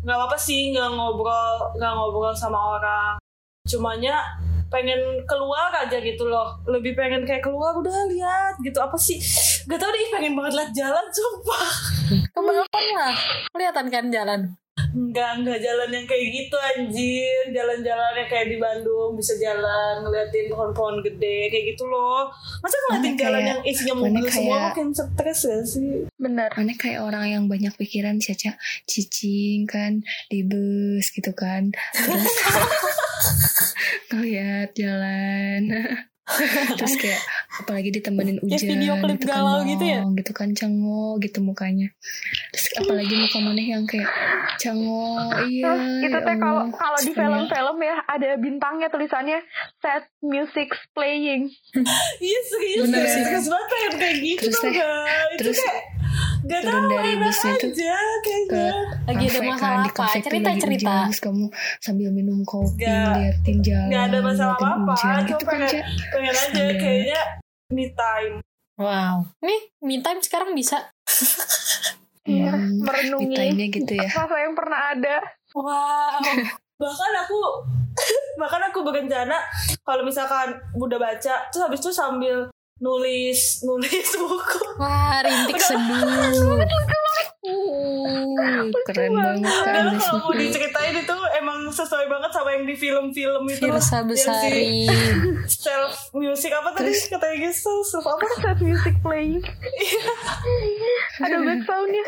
nggak 0.00 0.16
apa 0.20 0.36
sih 0.36 0.70
nggak 0.70 0.90
ngobrol 0.90 1.74
nggak 1.74 1.92
ngobrol 1.92 2.32
sama 2.32 2.78
orang 2.78 3.16
cumanya 3.64 4.20
pengen 4.74 4.98
keluar 5.24 5.70
aja 5.70 5.94
gitu 5.96 6.26
loh. 6.26 6.58
Lebih 6.66 6.92
pengen 6.92 7.22
kayak 7.22 7.40
keluar 7.40 7.70
udah 7.72 8.10
lihat 8.10 8.58
gitu. 8.58 8.76
Apa 8.76 8.98
sih? 8.98 9.22
Gak 9.64 9.78
tau 9.78 9.88
deh 9.88 10.10
pengen 10.10 10.34
banget 10.34 10.58
lihat 10.58 10.70
jalan 10.74 11.06
sumpah. 11.08 11.70
Kebanyakan 12.28 12.84
lah. 12.92 13.14
Kelihatan 13.48 13.86
kan 13.88 14.06
jalan. 14.10 14.40
Enggak, 14.74 15.38
enggak 15.38 15.58
jalan 15.58 15.86
yang 15.88 16.02
kayak 16.04 16.26
gitu 16.28 16.56
anjir. 16.56 17.42
Jalan-jalan 17.48 18.12
yang 18.16 18.28
kayak 18.28 18.46
di 18.46 18.58
Bandung 18.58 19.14
Bisa 19.14 19.34
jalan, 19.36 20.02
ngeliatin 20.02 20.50
pohon-pohon 20.50 20.98
gede 21.00 21.46
Kayak 21.46 21.64
gitu 21.72 21.86
loh. 21.86 22.26
Masa 22.58 22.74
ngeliatin 22.80 23.14
jalan 23.16 23.34
kayak- 23.36 23.48
yang 23.48 23.60
isinya 23.64 23.94
mobil 23.96 24.24
semua 24.24 24.34
kayak- 24.50 24.66
makin 24.68 24.86
stres 24.90 25.40
gak 25.44 25.62
sih? 25.64 25.90
bener. 26.16 26.50
Mana 26.50 26.74
kayak 26.74 27.00
orang 27.00 27.26
yang 27.28 27.44
banyak 27.46 27.70
pikiran 27.72 28.18
Caca. 28.18 28.54
Cicing 28.84 29.66
kan 29.66 30.02
di 30.26 30.42
bus 30.42 31.10
gitu 31.10 31.30
kan. 31.32 31.70
Terus 31.92 32.34
ngeliat 34.12 34.68
jalan 34.74 35.62
terus 36.80 36.96
kayak 36.96 37.20
apalagi 37.60 37.92
ditemenin 37.92 38.40
Ya, 38.40 38.56
hujan 38.56 38.64
video 38.64 38.92
klip 38.96 39.20
gitu 39.20 39.28
kan 39.28 39.36
galau 39.44 39.60
gitu 39.68 39.84
ya? 39.84 40.00
gitu 40.16 40.32
kan 40.32 40.48
cengok 40.56 41.20
gitu 41.20 41.38
mukanya 41.44 41.92
terus 42.48 42.66
apalagi 42.80 43.12
muka 43.12 43.38
maneh 43.44 43.66
yang 43.68 43.84
kayak 43.84 44.08
cengok 44.56 45.44
iya 45.44 45.68
Terus 45.68 46.00
itu 46.00 46.16
ya 46.16 46.24
teh 46.24 46.36
kalau 46.40 46.64
kalau 46.72 46.98
di 47.04 47.12
film-film 47.12 47.76
ya 47.84 47.96
ada 48.08 48.30
bintangnya 48.40 48.88
tulisannya 48.88 49.38
set 49.84 50.08
music 50.24 50.72
playing. 50.96 51.52
Iya 52.24 52.40
serius 52.48 52.88
Bener 52.88 53.04
sih. 53.04 53.22
Banget 53.44 53.92
kayak 54.00 54.16
gitu 54.24 54.48
Terus 54.48 54.58
teh? 54.64 54.72
Itu 54.72 55.40
terus 55.44 55.58
kayak 55.60 55.82
Gak 56.44 56.60
turun 56.60 56.82
tau 56.82 56.92
dari 56.92 57.12
aja 57.16 57.94
kayaknya 58.20 58.68
Lagi 59.04 59.24
ada 59.26 59.40
masalah 59.42 59.56
kan, 59.56 59.80
di 59.80 59.90
apa? 59.90 60.04
lagi 60.04 60.22
Cerita-cerita. 60.22 60.84
hujan, 60.86 61.06
terus 61.06 61.20
kamu 61.20 61.44
sambil 61.78 62.08
minum 62.10 62.38
kopi 62.42 62.78
Gak- 62.78 63.16
liatin 63.16 63.58
jalan 63.60 63.88
Gak 63.88 64.02
ada 64.04 64.18
masalah 64.20 64.54
apa-apa 64.54 64.92
hujan 64.92 65.00
Cuma 65.00 65.24
gitu 65.24 65.42
kan 65.42 65.52
pengen, 65.56 65.70
Ca 65.70 65.80
pengen 66.10 66.34
aja 66.34 66.64
kayaknya 66.74 67.20
me 67.70 67.86
time 67.90 68.34
Wow. 68.74 69.30
Nih, 69.38 69.60
me 69.80 69.96
time 69.98 70.18
sekarang 70.18 70.50
bisa. 70.52 70.78
Iya, 72.24 72.48
Hmm, 72.50 72.80
merenungi 72.80 73.30
me-time-nya 73.30 73.66
gitu 73.70 73.92
ya 73.94 74.08
masa 74.16 74.36
yang 74.40 74.56
pernah 74.56 74.80
ada. 74.90 75.16
Wow. 75.52 76.24
bahkan 76.74 77.12
aku 77.20 77.38
bahkan 78.40 78.62
aku 78.64 78.80
berencana 78.80 79.38
kalau 79.80 80.02
misalkan 80.02 80.56
udah 80.74 80.96
baca 80.96 81.34
terus 81.46 81.62
habis 81.62 81.78
itu 81.78 81.92
sambil 81.92 82.48
nulis 82.76 83.62
nulis 83.62 84.08
buku 84.20 84.58
Wah, 84.76 85.20
rintik 85.20 85.58
seduh. 85.58 86.58
Uh, 87.44 88.72
keren 88.88 89.12
banget 89.12 89.44
kan 89.44 89.92
kalau 89.92 89.92
mau 89.92 90.32
buku. 90.32 90.40
diceritain 90.40 90.96
itu 90.96 91.12
emang 91.36 91.68
sesuai 91.68 92.08
banget 92.08 92.32
sama 92.32 92.50
yang 92.50 92.64
di 92.64 92.72
film-film 92.72 93.44
itu 93.46 93.68
Firsa 93.68 94.00
Besari. 94.00 94.88
si 95.44 95.60
self 95.60 95.92
music 96.10 96.48
apa 96.50 96.72
tadi 96.72 96.88
katanya 96.96 97.36
gitu 97.36 97.84
self 97.84 98.06
apa 98.06 98.24
Set 98.34 98.58
music 98.58 98.96
playing. 98.98 99.44
ada 101.20 101.36
backsoundnya. 101.38 102.04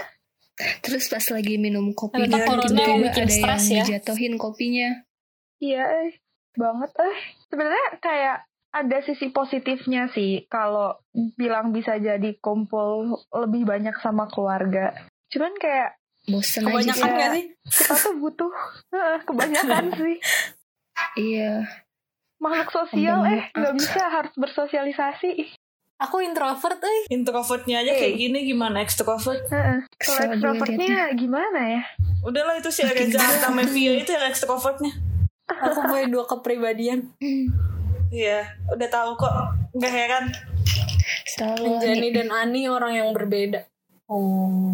terus 0.80 1.04
pas 1.04 1.26
lagi 1.28 1.60
minum 1.60 1.92
kopi 1.92 2.16
kan 2.24 2.32
tiba-tiba 2.32 2.80
ada 3.04 3.12
yang 3.12 3.28
stres 3.28 3.64
ya. 3.68 3.84
dijatuhin 3.84 4.40
kopinya 4.40 5.04
Iya, 5.58 5.84
eh. 6.02 6.10
banget 6.54 6.96
eh. 6.96 7.16
Sebenarnya 7.46 7.86
kayak 7.98 8.45
ada 8.82 8.98
sisi 9.00 9.32
positifnya 9.32 10.12
sih 10.12 10.44
kalau 10.52 11.00
bilang 11.40 11.72
bisa 11.72 11.96
jadi 11.96 12.36
kumpul 12.40 13.24
lebih 13.32 13.64
banyak 13.64 13.96
sama 14.04 14.28
keluarga. 14.28 14.92
Cuman 15.32 15.56
kayak 15.56 15.96
bosen 16.26 16.66
aja 16.66 16.92
Kebanyakan 16.92 17.10
gak 17.14 17.30
sih? 17.32 17.44
kita 17.70 17.94
tuh 18.02 18.14
butuh 18.18 18.52
eh, 18.90 19.18
kebanyakan 19.22 19.84
sih 20.02 20.16
iya 21.14 21.62
makhluk 22.42 22.68
sosial 22.68 23.22
eh 23.24 23.48
nggak 23.54 23.74
bisa 23.78 24.02
harus 24.10 24.34
bersosialisasi. 24.36 25.54
Aku 25.96 26.20
introvert 26.20 26.76
eh. 26.84 27.08
introvertnya 27.08 27.80
aja 27.80 27.96
kayak 27.96 28.20
gini 28.20 28.44
gimana. 28.44 28.84
Kalau 28.84 29.16
gue 29.16 29.36
extrovertnya 30.36 31.08
gimana 31.16 31.60
ya? 31.80 31.82
udahlah 32.26 32.58
itu 32.58 32.68
si 32.74 32.82
Reza 32.82 33.22
Artamevia 33.22 34.02
itu 34.02 34.10
yang 34.10 34.26
extrovertnya 34.26 34.92
Aku 35.46 35.78
punya 35.86 36.10
dua 36.10 36.26
kepribadian. 36.26 37.06
iya 38.10 38.40
udah 38.66 38.88
tahu 38.88 39.10
kok 39.14 39.34
nggak 39.72 39.92
heran 39.92 40.24
selalu 41.28 41.78
Jenny 41.78 42.10
dan 42.10 42.28
Ani 42.28 42.66
orang 42.66 42.92
yang 42.94 43.10
berbeda. 43.10 43.66
Oh. 44.06 44.72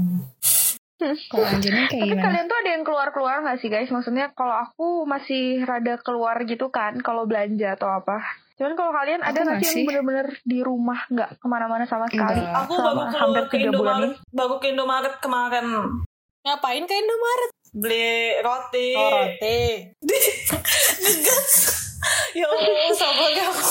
kalau 1.27 1.43
Anjani 1.43 1.83
kayak 1.85 1.99
Tapi 1.99 2.07
gimana 2.07 2.23
kalian 2.23 2.47
tuh 2.47 2.57
ada 2.57 2.71
yang 2.71 2.85
keluar-keluar 2.85 3.37
nggak 3.43 3.59
sih 3.59 3.67
guys? 3.67 3.91
Maksudnya 3.91 4.31
kalau 4.33 4.55
aku 4.55 4.87
masih 5.03 5.61
rada 5.62 5.99
keluar 5.99 6.39
gitu 6.43 6.71
kan 6.71 6.95
kalau 7.01 7.27
belanja 7.27 7.75
atau 7.75 7.91
apa. 7.91 8.23
Cuman 8.55 8.79
kalau 8.79 8.93
kalian 8.93 9.19
ada 9.19 9.35
nggak 9.35 9.61
sih 9.61 9.83
yang 9.83 9.89
bener-bener 9.91 10.27
di 10.43 10.62
rumah 10.62 11.03
nggak 11.09 11.43
ke 11.43 11.47
mana-mana 11.47 11.83
sama 11.85 12.07
sekali? 12.07 12.39
Enggak. 12.39 12.55
aku 12.62 12.73
baru 12.77 13.01
keluar 13.03 13.19
hampir 13.19 13.43
ke 13.43 13.55
tiga 13.57 13.71
bulan 13.73 13.95
Indomaret 13.99 14.12
ini. 14.15 14.31
baru 14.31 14.55
ke 14.55 14.67
Indomaret 14.69 15.15
kemarin 15.19 15.67
Ngapain 16.43 16.85
ke 16.87 16.95
Indomaret? 16.95 17.51
beli 17.73 18.09
roti 18.39 18.89
Oh, 18.93 19.11
roti. 19.11 19.59
ngegas 21.03 21.53
ya 22.40 22.47
Allah 22.47 22.92
sama 22.92 23.26
kamu 23.28 23.64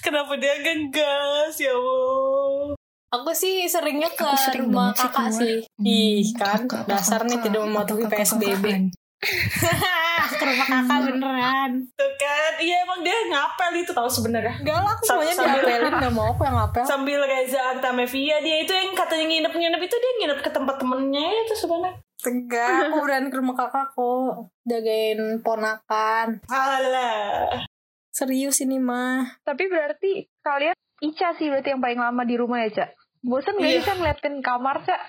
kenapa 0.00 0.32
dia 0.36 0.54
ngegas 0.58 1.56
ya 1.56 1.72
Allah 1.72 2.76
Aku 3.12 3.28
sih 3.36 3.68
seringnya 3.68 4.08
ke 4.08 4.24
Aku 4.24 4.40
sering 4.40 4.72
rumah 4.72 4.88
sih 4.96 5.04
kakak 5.04 5.28
keluar. 5.28 5.36
sih. 5.36 5.56
Hmm, 5.76 5.84
Ih, 5.84 6.24
kan 6.32 6.64
kakak, 6.64 6.88
dasar 6.88 7.20
nih 7.28 7.36
kakak, 7.36 7.44
tidak 7.44 7.62
mematuhi 7.68 8.04
kakak, 8.08 8.24
PSBB. 8.24 8.64
kakakan. 10.34 10.38
ke 10.38 10.44
rumah 10.46 10.66
kakak 10.66 11.00
beneran. 11.08 11.70
tuh 11.92 12.12
kan 12.14 12.52
iya 12.58 12.76
emang 12.82 13.00
dia 13.00 13.16
ngapel 13.26 13.70
itu 13.76 13.92
tahu 13.92 14.08
sebenarnya 14.08 14.54
Enggak 14.58 14.76
lah, 14.76 14.92
aku 14.92 15.02
sambil- 15.04 15.30
diapelin. 15.30 15.92
Gak 15.98 16.12
mau 16.12 16.28
aku 16.30 16.42
yang 16.42 16.56
ngapel. 16.56 16.84
sambil 16.84 17.20
Reza 17.22 17.60
Artamevia 17.70 18.36
dia 18.38 18.56
itu 18.58 18.72
yang 18.72 18.92
katanya 18.92 19.24
nginep-nginep 19.26 19.80
itu 19.80 19.96
dia 19.96 20.12
nginep 20.18 20.38
ke 20.40 20.50
tempat 20.50 20.76
temennya 20.76 21.26
itu 21.42 21.54
sebenarnya 21.56 21.94
Enggak, 22.22 22.86
aku 22.86 23.02
berani 23.02 23.28
ke 23.28 23.36
rumah 23.36 23.58
kakakku. 23.58 24.46
Jagain 24.62 25.42
ponakan. 25.42 26.38
Alah 26.46 27.66
Serius 28.08 28.62
ini 28.62 28.78
mah. 28.78 29.42
Tapi 29.42 29.66
berarti 29.66 30.30
kalian 30.38 30.70
Ica 31.02 31.34
sih 31.34 31.50
berarti 31.50 31.74
yang 31.74 31.82
paling 31.82 31.98
lama 31.98 32.22
di 32.22 32.38
rumah 32.38 32.62
ya, 32.62 32.70
Cak? 32.70 32.90
Bosan 33.22 33.54
gak 33.54 33.64
Iya. 33.64 33.78
bisa 33.78 33.92
ngeliatin 33.94 34.36
kamar, 34.38 34.76
Cak? 34.80 35.00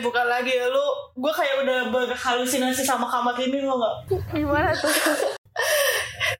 bukan 0.00 0.22
lagi 0.24 0.54
ya 0.54 0.66
lu 0.66 0.86
gue 1.14 1.28
kayak 1.30 1.60
udah 1.60 1.78
berhalusinasi 1.90 2.80
sama 2.80 3.04
kamar 3.04 3.34
ini 3.36 3.58
lo 3.58 3.74
nggak 3.74 3.94
Gimana 4.30 4.70
tuh? 4.72 4.88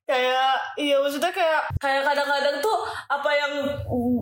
kayak 0.07 0.55
iya 0.77 0.97
maksudnya 0.97 1.29
kayak 1.29 1.67
kayak 1.77 2.03
kadang-kadang 2.05 2.57
tuh 2.59 2.79
apa 3.07 3.31
yang 3.33 3.53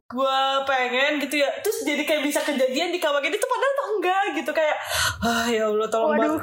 gue 0.02 0.36
pengen 0.64 1.16
gitu 1.18 1.38
ya 1.38 1.48
terus 1.58 1.80
jadi 1.82 2.02
kayak 2.02 2.22
bisa 2.22 2.40
kejadian 2.40 2.88
di 2.88 2.98
kamar 2.98 3.20
ini 3.20 3.36
tuh 3.36 3.46
padahal 3.46 3.72
tuh 3.74 3.86
enggak 3.94 4.20
gitu 4.34 4.50
kayak 4.50 4.76
ah 5.22 5.46
ya 5.46 5.64
allah 5.66 5.86
tolong 5.86 6.12
Waduh. 6.14 6.40
banget 6.40 6.42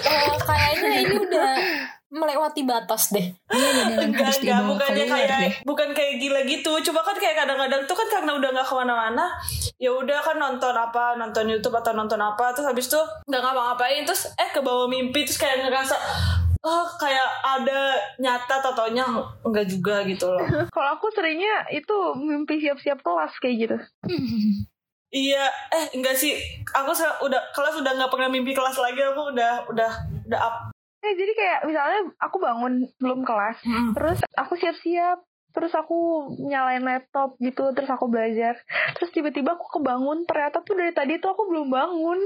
Eh, 0.00 0.34
kayaknya 0.40 0.90
ini 1.00 1.14
udah 1.16 1.50
melewati 2.10 2.66
batas 2.66 3.14
deh. 3.14 3.30
Beneran 3.46 4.10
enggak 4.10 4.34
enggak. 4.42 4.60
bukannya 4.66 5.06
kayak 5.06 5.28
deh. 5.30 5.52
bukan 5.62 5.88
kayak 5.94 6.14
gila 6.18 6.40
gitu. 6.42 6.72
Cuma 6.90 7.00
kan 7.06 7.16
kayak 7.16 7.46
kadang-kadang 7.46 7.82
tuh 7.86 7.96
kan 7.96 8.08
karena 8.10 8.30
udah 8.34 8.48
nggak 8.50 8.66
ke 8.66 8.74
mana-mana 8.74 9.26
ya 9.80 9.90
udah 9.94 10.18
kan 10.20 10.36
nonton 10.36 10.74
apa 10.76 11.16
nonton 11.16 11.48
YouTube 11.48 11.72
atau 11.78 11.96
nonton 11.96 12.20
apa 12.20 12.52
terus 12.52 12.68
habis 12.68 12.86
tuh 12.90 13.00
nggak 13.24 13.40
ngapa-ngapain 13.40 14.04
terus 14.04 14.28
eh 14.36 14.50
ke 14.52 14.60
bawah 14.60 14.90
mimpi 14.90 15.24
terus 15.24 15.40
kayak 15.40 15.64
ngerasa 15.64 15.96
oh 16.60 16.86
kayak 17.00 17.28
ada 17.40 17.96
nyata 18.20 18.60
totonya. 18.60 19.06
Enggak 19.44 19.66
juga 19.68 20.04
gitu 20.04 20.28
loh. 20.28 20.44
Kalau 20.74 20.90
aku 20.96 21.08
seringnya 21.12 21.68
itu 21.72 21.96
mimpi 22.20 22.60
siap-siap 22.60 23.00
kelas 23.00 23.32
kayak 23.40 23.56
gitu. 23.56 23.76
iya 25.10 25.48
eh 25.72 25.84
enggak 25.96 26.16
sih. 26.16 26.36
Aku 26.76 26.92
udah 27.24 27.40
kelas 27.56 27.80
udah 27.80 27.92
nggak 27.96 28.12
pernah 28.12 28.28
mimpi 28.28 28.52
kelas 28.52 28.76
lagi. 28.76 29.00
Aku 29.00 29.32
udah 29.32 29.64
udah 29.72 29.92
udah 30.28 30.40
up 30.40 30.56
Eh, 31.00 31.12
jadi 31.16 31.32
kayak 31.32 31.58
misalnya 31.64 32.00
aku 32.20 32.36
bangun 32.36 32.84
belum 33.00 33.24
kelas, 33.24 33.56
terus 33.96 34.20
aku 34.36 34.52
siap-siap, 34.60 35.24
terus 35.50 35.72
aku 35.74 36.30
nyalain 36.38 36.82
laptop 36.82 37.34
gitu, 37.38 37.70
terus 37.74 37.90
aku 37.90 38.06
belajar, 38.06 38.54
terus 38.94 39.10
tiba-tiba 39.10 39.54
aku 39.54 39.80
kebangun, 39.80 40.24
ternyata 40.24 40.62
tuh 40.62 40.74
dari 40.74 40.94
tadi 40.94 41.18
tuh 41.18 41.34
aku 41.34 41.50
belum 41.50 41.68
bangun. 41.68 42.18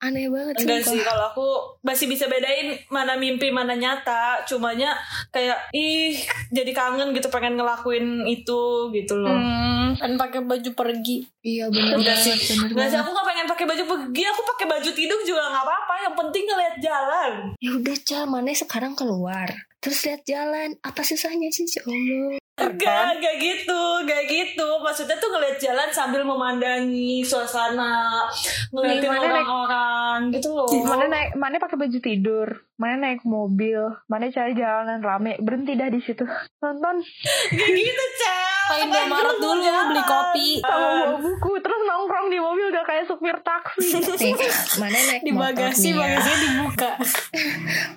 Aneh 0.00 0.32
banget 0.32 0.64
enggak 0.64 0.80
sumpah. 0.80 0.92
sih 0.96 1.00
kalau 1.04 1.24
aku 1.28 1.46
masih 1.84 2.06
bisa 2.08 2.24
bedain 2.24 2.72
mana 2.88 3.20
mimpi 3.20 3.52
mana 3.52 3.76
nyata 3.76 4.40
cumanya 4.48 4.96
kayak 5.28 5.68
ih 5.76 6.16
jadi 6.48 6.72
kangen 6.72 7.12
gitu 7.12 7.28
pengen 7.28 7.60
ngelakuin 7.60 8.24
itu 8.24 8.88
gitu 8.96 9.14
loh 9.20 9.36
Hmm, 9.36 9.92
kan 10.00 10.16
pakai 10.16 10.40
baju 10.40 10.70
pergi 10.72 11.28
Iya 11.40 11.72
bener 11.72 11.96
Enggak 11.96 12.20
sih. 12.20 12.36
Enggak 12.68 12.88
sih, 12.92 12.98
aku 13.00 13.16
gak 13.16 13.26
pengen 13.32 13.46
pakai 13.48 13.64
baju 13.64 13.84
pergi, 13.88 14.22
aku 14.28 14.40
pakai 14.44 14.66
baju 14.68 14.90
tidur 14.92 15.20
juga 15.24 15.40
nggak 15.48 15.64
apa-apa. 15.64 15.94
Yang 16.04 16.14
penting 16.20 16.44
ngeliat 16.44 16.76
jalan. 16.84 17.32
Ya 17.56 17.70
udah 17.80 17.96
Ca, 18.04 18.20
mana 18.28 18.52
sekarang 18.52 18.92
keluar. 18.92 19.48
Terus 19.80 19.98
lihat 20.06 20.22
jalan. 20.28 20.76
Apa 20.84 21.00
susahnya 21.00 21.48
sih, 21.48 21.64
ya 21.64 21.80
Allah? 21.88 22.36
Enggak, 22.60 23.16
enggak 23.16 23.36
gitu, 23.40 23.80
enggak 24.04 24.22
gitu. 24.28 24.68
Maksudnya 24.84 25.16
tuh 25.16 25.32
ngeliat 25.32 25.56
jalan 25.56 25.88
sambil 25.88 26.20
memandangi 26.28 27.24
suasana, 27.24 28.28
ngeliatin 28.68 29.08
orang-orang 29.08 30.28
gitu 30.36 30.52
loh. 30.52 30.68
mana 30.84 31.08
naik, 31.08 31.32
mana 31.40 31.56
pakai 31.56 31.80
baju 31.80 31.98
tidur, 32.04 32.48
mana 32.80 32.96
naik 32.96 33.28
mobil, 33.28 33.92
mana 34.08 34.32
cari 34.32 34.56
jalanan 34.56 35.04
rame, 35.04 35.36
berhenti 35.44 35.76
dah 35.76 35.92
di 35.92 36.00
situ. 36.00 36.24
Nonton 36.64 37.04
Kayak 37.52 37.72
gitu, 37.76 38.04
Cel. 38.16 38.48
ke 38.70 38.74
Indomaret 38.86 39.36
dulu 39.42 39.66
beli 39.66 40.02
kopi 40.06 40.48
sama 40.62 40.88
bawa 41.02 41.16
buku, 41.18 41.50
terus 41.58 41.80
nongkrong 41.84 42.26
di 42.30 42.38
mobil 42.38 42.70
udah 42.70 42.84
kayak 42.86 43.04
supir 43.04 43.36
taksi. 43.42 43.98
Mana 44.80 44.96
naik 45.10 45.22
di 45.26 45.32
motor 45.34 45.52
bagasi 45.52 45.90
nih 45.90 45.92
ya. 45.92 46.00
bagasinya 46.00 46.38
dibuka 46.40 46.90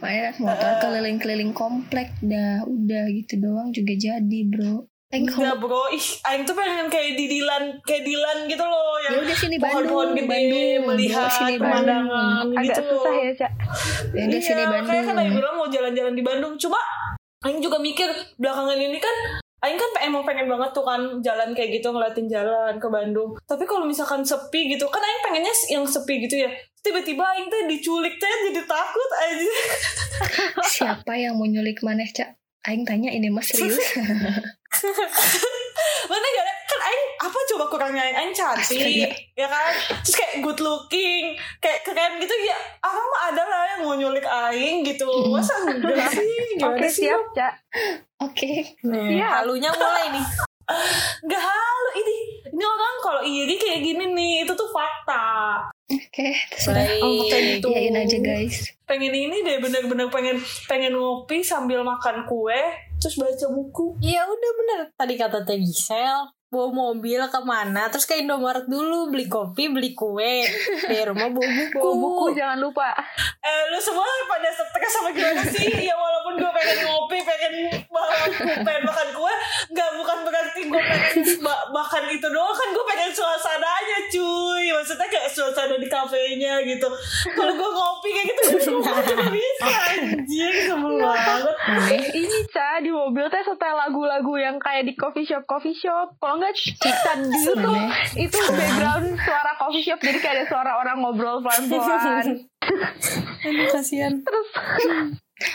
Mana 0.02 0.18
naik 0.28 0.38
motor 0.42 0.72
keliling-keliling 0.82 1.54
komplek 1.56 2.10
dah. 2.20 2.66
Udah 2.68 3.04
gitu 3.14 3.40
doang 3.40 3.72
juga 3.72 3.94
jadi, 3.96 4.40
bro. 4.50 4.90
Enggak 5.14 5.62
bro, 5.62 5.94
ih, 5.94 6.08
Aing 6.26 6.42
tuh 6.42 6.58
pengen 6.58 6.90
kayak 6.90 7.14
di 7.14 7.30
Dilan, 7.30 7.78
kayak 7.86 8.02
Dilan 8.02 8.50
gitu 8.50 8.66
loh 8.66 8.98
ya 8.98 9.14
yang 9.14 9.22
udah 9.22 9.38
sini 9.38 9.56
Bandung, 9.62 9.86
pohon-pohon 9.86 10.10
gede, 10.18 10.26
Bandung, 10.26 10.82
melihat 10.90 11.30
Bawa 11.30 11.38
sini 11.38 11.54
pemandangan 11.62 12.44
Agak 12.50 12.66
gitu 12.66 12.82
susah 12.90 13.14
ya, 13.14 13.32
Cak. 13.38 13.52
Ya 14.10 14.22
udah 14.26 14.42
sini 14.42 14.62
Iya, 14.64 14.68
makanya 14.74 14.84
kan 14.90 14.96
Aing 14.98 15.06
Bandung. 15.14 15.38
bilang 15.38 15.56
mau 15.60 15.68
jalan-jalan 15.70 16.14
di 16.18 16.24
Bandung. 16.26 16.54
Cuma 16.58 16.80
Aing 17.46 17.60
juga 17.62 17.78
mikir 17.78 18.10
belakangan 18.42 18.78
ini 18.80 18.98
kan 18.98 19.16
Aing 19.64 19.80
kan 19.80 19.92
emang 20.04 20.24
pengen 20.28 20.50
banget 20.50 20.76
tuh 20.76 20.84
kan 20.84 21.02
jalan 21.24 21.56
kayak 21.56 21.80
gitu 21.80 21.88
ngeliatin 21.94 22.28
jalan 22.28 22.74
ke 22.82 22.88
Bandung. 22.90 23.38
Tapi 23.46 23.64
kalau 23.70 23.86
misalkan 23.86 24.26
sepi 24.26 24.74
gitu, 24.74 24.90
kan 24.90 25.00
Aing 25.00 25.22
pengennya 25.24 25.54
yang 25.70 25.86
sepi 25.86 26.26
gitu 26.26 26.42
ya. 26.42 26.50
Tiba-tiba 26.82 27.22
Aing 27.22 27.54
tuh 27.54 27.70
diculik 27.70 28.18
tuh 28.18 28.28
jadi 28.28 28.66
takut 28.66 29.10
aja. 29.14 29.52
Siapa 30.74 31.14
yang 31.16 31.38
mau 31.38 31.46
nyulik 31.46 31.80
maneh, 31.86 32.10
Cak? 32.10 32.36
Aing 32.64 32.88
tanya 32.88 33.12
ini 33.12 33.28
mas 33.28 33.52
serius. 33.52 33.76
Mana 36.04 36.26
gak 36.28 36.44
ada 36.44 36.54
kan 36.64 36.80
Aing 36.84 37.06
apa 37.18 37.38
coba 37.48 37.66
kurangnya 37.68 38.02
Aing, 38.04 38.18
Aing 38.18 38.34
cantik 38.34 39.10
ya 39.34 39.48
kan 39.48 39.72
terus 40.00 40.16
kayak 40.16 40.42
good 40.42 40.60
looking 40.60 41.34
kayak 41.58 41.82
keren 41.82 42.18
gitu 42.18 42.34
ya 42.42 42.54
apa 42.80 43.00
mah 43.00 43.22
ada 43.30 43.42
lah 43.42 43.62
yang 43.68 43.82
mau 43.82 43.96
nyulik 43.96 44.24
Aing 44.24 44.84
gitu 44.84 45.08
masa 45.30 45.54
enggak 45.64 46.12
sih 46.14 46.60
Oke, 46.60 46.86
sih 46.86 47.08
siap, 47.08 47.22
Cak. 47.32 47.54
Oke. 48.20 48.78
nih 48.80 49.18
Iya. 49.18 49.42
halunya 49.42 49.70
mulai 49.70 50.12
nih 50.12 50.26
Gak 51.30 51.44
halu 51.44 51.90
ini 51.98 52.16
ini 52.48 52.64
orang 52.64 52.96
kalau 53.00 53.22
iri 53.22 53.56
kayak 53.56 53.82
gini 53.82 54.06
nih 54.10 54.34
itu 54.42 54.54
tuh 54.54 54.70
fakta 54.70 55.60
Oke, 55.84 56.32
terserah. 56.48 56.80
Baik. 56.80 57.02
Oh, 57.02 57.24
kayak 57.28 57.44
gitu. 57.60 57.68
Aja 57.70 58.18
guys. 58.20 58.58
pengen 58.84 59.12
ini 59.12 59.42
deh 59.42 59.58
bener-bener 59.58 60.08
pengen 60.08 60.38
pengen 60.66 60.94
ngopi 60.94 61.40
sambil 61.40 61.82
makan 61.82 62.24
kue 62.24 62.62
terus 63.04 63.20
baca 63.20 63.46
buku. 63.52 64.00
Iya 64.00 64.24
udah 64.24 64.52
bener. 64.64 64.82
Tadi 64.96 65.14
kata 65.20 65.44
Teh 65.44 65.60
Gisel 65.60 66.24
Bawa 66.54 66.70
mobil 66.70 67.18
ke 67.20 67.40
mana? 67.42 67.90
Terus 67.90 68.06
ke 68.06 68.16
Indomaret 68.16 68.64
dulu 68.64 69.10
Beli 69.10 69.26
kopi 69.26 69.68
Beli 69.68 69.92
kue. 69.92 70.46
Di 70.80 71.02
rumah 71.02 71.26
bawa 71.28 71.42
buku. 71.42 71.74
Bawa 71.76 71.96
buku 71.98 72.26
jangan 72.32 72.60
lupa. 72.60 72.94
eh 73.42 73.62
lu 73.68 73.78
semua 73.78 74.06
pada 74.24 74.48
stres 74.48 74.70
sama 74.88 75.10
gimana 75.10 75.42
sih? 75.44 75.66
Ya 75.82 75.92
walaupun 75.94 76.38
gue 76.38 76.52
pengen 76.54 76.78
ngopi 76.86 77.18
pengen 77.20 77.54
makan 77.90 78.30
pengen 78.62 78.84
makan 78.84 79.08
kue 79.12 79.34
nggak 79.68 79.90
bukan 79.96 80.18
berarti 80.22 80.62
gue 80.64 80.78
pengen 80.80 81.12
ma- 81.42 81.66
makan 81.72 82.04
itu 82.08 82.28
doang. 82.28 82.54
Kan 82.54 82.70
gue 82.70 82.86
pengen 82.86 83.10
suasananya 83.10 83.98
cuy. 84.08 84.66
Maksudnya 84.72 85.08
kayak 85.08 85.28
suasana 85.28 85.76
di 85.76 85.88
kafenya 85.88 86.62
gitu. 86.62 86.88
Kalau 87.32 87.52
gue 87.52 87.70
ngopi 87.72 88.10
kayak 88.12 88.28
gitu 88.30 88.42
gue 88.46 88.62
juga 88.64 88.92
bisa 89.28 89.68
anjing. 89.90 90.56
Sebel 90.64 90.94
banget. 91.00 91.56
Maneh, 91.64 92.06
Ini 92.14 92.38
Ca 92.46 92.78
di 92.78 92.92
mobil 92.92 93.26
teh 93.26 93.42
setel 93.42 93.74
lagu-lagu 93.74 94.34
yang 94.36 94.56
kayak 94.58 94.84
di 94.84 94.94
coffee 94.94 95.24
shop 95.24 95.44
coffee 95.44 95.74
shop. 95.74 96.14
Kalau 96.16 96.38
enggak 96.44 96.56
Ca 96.76 97.14
di 97.16 97.40
YouTube 97.40 97.64
Mana? 97.64 97.96
itu 98.20 98.38
background 98.52 99.08
suara 99.18 99.52
coffee 99.56 99.80
shop. 99.82 100.00
Jadi 100.00 100.18
kayak 100.20 100.36
ada 100.36 100.46
suara 100.46 100.72
orang 100.76 100.98
ngobrol 101.00 101.40
pelan-pelan. 101.40 102.44
Kasihan. 103.72 104.14
Terus 104.20 104.48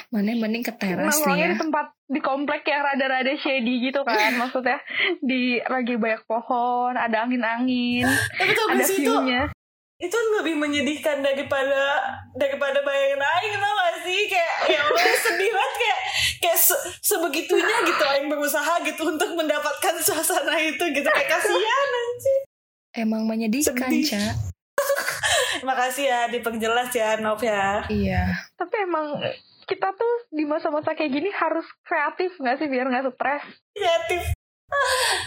maneh 0.09 0.37
mending 0.37 0.61
ke 0.61 0.72
teras 0.74 1.01
nih 1.01 1.09
nongkrongnya 1.09 1.46
ya. 1.46 1.53
di 1.53 1.59
tempat 1.59 1.87
di 2.05 2.20
komplek 2.20 2.62
yang 2.66 2.83
rada-rada 2.83 3.33
shady 3.35 3.74
gitu 3.83 4.01
kan 4.03 4.33
maksudnya. 4.37 4.81
Di 5.18 5.61
lagi 5.62 5.94
banyak 5.94 6.24
pohon 6.24 6.92
ada 6.92 7.24
angin-angin 7.24 8.05
tapi 8.35 8.51
tuh 8.51 8.64
ada 8.66 8.85
view-nya. 8.85 9.42
itu 9.98 10.14
lebih 10.38 10.55
menyedihkan 10.55 11.20
daripada 11.20 11.98
daripada 12.33 12.79
bayangin 12.81 13.18
Aing 13.18 13.59
tau 13.59 13.74
gak 13.74 13.94
sih 14.01 14.31
kayak 14.31 14.55
ya 14.70 14.79
Allah 14.79 15.18
sedih 15.18 15.51
banget 15.51 15.74
kayak 15.74 16.01
kayak 16.38 16.55
se- 16.57 16.85
sebegitunya 17.46 17.77
gitu 17.87 18.03
Aing 18.03 18.27
berusaha 18.27 18.72
gitu 18.83 19.03
untuk 19.07 19.31
mendapatkan 19.38 19.94
suasana 20.03 20.59
itu 20.59 20.83
gitu. 20.90 21.07
Kayak 21.07 21.29
kasihan 21.38 21.88
anjing. 21.94 22.42
Emang 22.98 23.22
menyedihkan, 23.29 23.87
Sedih. 23.87 24.05
Cak. 24.05 24.35
makasih 25.68 26.07
ya 26.07 26.20
diperjelas 26.31 26.90
ya 26.94 27.18
Nov 27.18 27.42
ya. 27.42 27.83
Iya. 27.90 28.31
tapi 28.55 28.74
emang 28.79 29.18
kita 29.66 29.90
tuh 29.90 30.14
di 30.31 30.46
masa-masa 30.46 30.94
kayak 30.94 31.11
gini 31.11 31.29
harus 31.35 31.66
kreatif 31.83 32.31
nggak 32.38 32.62
sih 32.62 32.70
biar 32.70 32.87
nggak 32.87 33.11
stres? 33.14 33.44
Kreatif. 33.74 34.22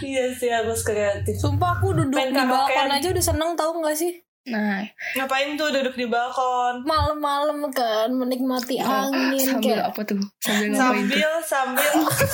Iya 0.02 0.26
sih 0.38 0.50
harus 0.50 0.82
kreatif. 0.88 1.36
Sumpah 1.36 1.82
aku 1.82 1.94
duduk 1.98 2.16
Pengen 2.16 2.38
di 2.38 2.44
balkon 2.48 2.90
aja 2.90 3.08
udah 3.12 3.26
seneng 3.26 3.52
tau 3.58 3.74
gak 3.82 3.98
sih 3.98 4.22
Nah, 4.44 4.82
ngapain 5.14 5.54
tuh 5.54 5.70
duduk 5.70 5.94
di 5.94 6.06
balkon? 6.06 6.82
Malam-malam 6.82 7.70
kan 7.70 8.10
Menikmati 8.10 8.82
angin 8.82 9.38
sambil 9.38 9.62
kayak 9.62 9.84
apa 9.88 10.02
tuh? 10.02 10.18
Sambil 10.40 10.66
ngapain 10.72 11.06
tuh? 11.06 11.14
sambil 11.14 11.34
sambil. 11.44 11.90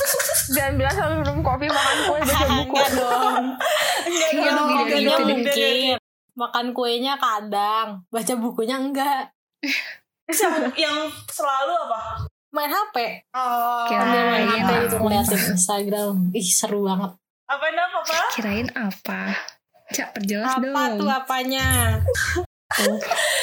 Jangan 0.56 0.74
bilang 0.74 0.96
sambil 0.96 1.18
minum 1.20 1.38
kopi 1.42 1.68
makan 1.68 1.98
kue 2.02 2.20
baca 2.22 2.46
buku. 2.50 2.76
dong. 2.96 3.46
Enggak 4.08 4.32
Iya, 4.32 4.50
dong, 4.50 4.68
gitu, 4.70 4.80
enggak 4.80 4.88
gitu 4.88 5.04
dong, 5.04 5.20
deh. 5.20 5.36
enggak, 5.36 5.52
enggak. 5.52 5.76
mungkin 5.76 5.98
Makan 6.38 6.66
kuenya 6.72 7.14
kadang 7.18 7.88
Baca 8.08 8.34
bukunya 8.38 8.78
enggak. 8.78 9.22
Terus 10.24 10.40
yang, 10.40 10.56
yang 10.80 10.96
selalu 11.28 11.74
apa? 11.82 12.00
Main 12.50 12.72
HP 12.72 12.96
oh. 13.34 13.84
Kira- 13.86 14.00
Sambil 14.02 14.22
main 14.26 14.48
HP 14.48 14.70
gitu 14.86 14.96
ngeliatin 14.98 15.42
Instagram. 15.52 16.16
Ih 16.32 16.48
seru 16.48 16.88
banget. 16.88 17.12
Apa 17.46 17.64
apa 17.66 17.98
apa 17.98 18.16
Kirain 18.32 18.68
apa? 18.72 19.20
Cak, 19.90 20.10
perjelas 20.14 20.52
Apa 20.54 20.64
dong. 20.64 20.98
tuh 20.98 21.10
apanya? 21.10 21.68
Oh, 22.78 23.00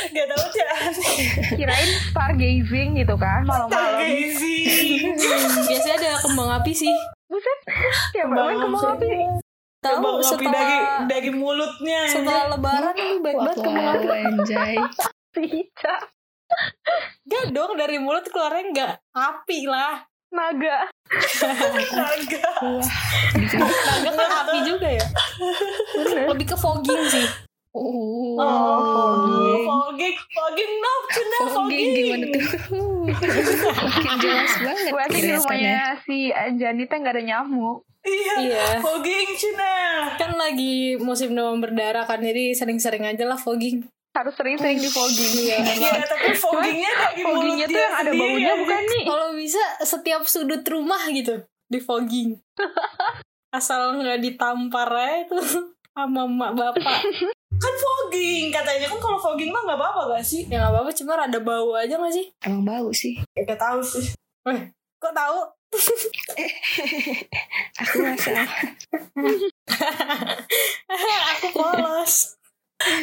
Gak 0.06 0.26
tau 0.28 0.44
Chan 0.46 0.92
kirain 1.50 1.90
stargazing 2.06 2.90
gitu 2.94 3.14
kan 3.14 3.40
malam-malam. 3.42 3.96
Stargazing. 3.96 5.16
Biasanya 5.64 5.96
ada 5.96 6.12
kembang 6.20 6.50
api 6.54 6.72
sih. 6.72 6.92
Buset. 7.26 7.58
Ya 8.12 8.28
Kembang 8.28 8.52
kembang 8.54 8.84
api. 8.92 9.08
api. 9.08 9.10
Tahu 9.80 9.94
Kembang 9.96 10.14
api 10.14 10.24
setelah 10.26 10.52
dari 10.54 10.76
dari 11.08 11.30
mulutnya 11.30 12.00
setelah 12.06 12.44
lebaran 12.50 12.92
tuh 12.94 13.08
baik 13.18 13.36
banget 13.38 13.56
kembang 13.58 13.86
api. 13.90 14.06
anjay. 14.22 14.74
Cica 15.34 15.96
Enggak 17.24 17.44
dong 17.50 17.72
dari 17.74 17.96
mulut 17.96 18.22
keluarnya 18.24 18.62
enggak 18.62 18.92
api 19.10 19.64
lah 19.64 20.04
naga. 20.34 20.76
Naga. 21.94 22.48
Wah, 22.60 22.90
Naga 24.02 24.10
kan 24.12 24.30
api 24.42 24.58
juga 24.66 24.88
ya? 24.90 25.06
Bener. 25.94 26.24
Lebih 26.28 26.46
ke 26.46 26.56
fogging 26.56 27.02
sih. 27.08 27.26
Oh, 27.70 28.38
Oh, 28.38 28.78
fogging. 28.86 29.66
fogging, 29.66 30.16
fogging, 30.30 30.72
no, 30.78 30.92
cina 31.08 31.38
fogging 31.48 31.88
gimana 31.92 32.24
tuh? 32.28 32.42
Makin 33.74 34.14
jelas 34.20 34.52
banget 34.56 34.84
gue 34.86 35.04
sih 35.10 35.20
di 35.20 35.32
rumahnya 35.34 35.78
si 36.00 36.16
Anjani 36.30 36.82
teh 36.84 36.96
nggak 36.96 37.14
ada 37.14 37.22
nyamuk. 37.24 37.82
Iya, 38.04 38.34
Iya. 38.38 38.64
fogging 38.78 39.28
cina. 39.34 39.74
Kan 40.14 40.36
lagi 40.36 40.94
musim 40.98 41.32
demam 41.32 41.58
berdarah 41.58 42.04
kan 42.04 42.20
Jadi 42.20 42.52
sering-sering 42.52 43.02
aja 43.02 43.24
lah 43.24 43.34
fogging 43.34 43.90
harus 44.14 44.34
sering-sering 44.38 44.78
di 44.78 44.86
fogging. 44.86 45.32
Iya, 45.42 46.06
tapi 46.06 46.30
foggingnya 46.38 46.92
mulut 47.18 47.34
Foggingnya 47.34 47.66
tuh 47.66 47.80
yang 47.82 47.94
ada 47.98 48.10
baunya 48.14 48.52
bukan 48.54 48.82
nih? 48.86 49.02
Kalau 49.10 49.28
bisa 49.34 49.62
setiap 49.82 50.22
sudut 50.30 50.62
rumah 50.70 51.02
gitu 51.10 51.42
di 51.66 51.82
fogging. 51.82 52.38
Asal 53.58 53.98
nggak 53.98 54.22
ditampar 54.22 54.86
aja 54.94 55.26
itu 55.26 55.38
sama 55.90 56.30
mak 56.30 56.54
bapak. 56.54 56.98
Kan 57.62 57.74
fogging 57.78 58.50
katanya 58.50 58.90
kan 58.90 58.98
kalau 58.98 59.14
fogging 59.14 59.54
mah 59.54 59.62
nggak 59.62 59.78
apa-apa 59.78 60.18
gak 60.18 60.26
sih? 60.26 60.42
Ya 60.50 60.58
nggak 60.58 60.74
apa-apa, 60.74 60.90
cuma 60.90 61.14
ada 61.14 61.38
bau 61.38 61.70
aja 61.78 61.94
nggak 61.94 62.10
sih? 62.10 62.26
Emang 62.42 62.66
bau 62.66 62.90
sih. 62.90 63.14
Gak 63.38 63.54
tahu 63.54 63.78
sih. 63.78 64.10
Eh, 64.50 64.74
kok 64.98 65.14
tahu? 65.14 65.38
Aku 67.86 67.96
asal. 68.10 68.34
Aku 71.30 71.46
polos. 71.54 72.34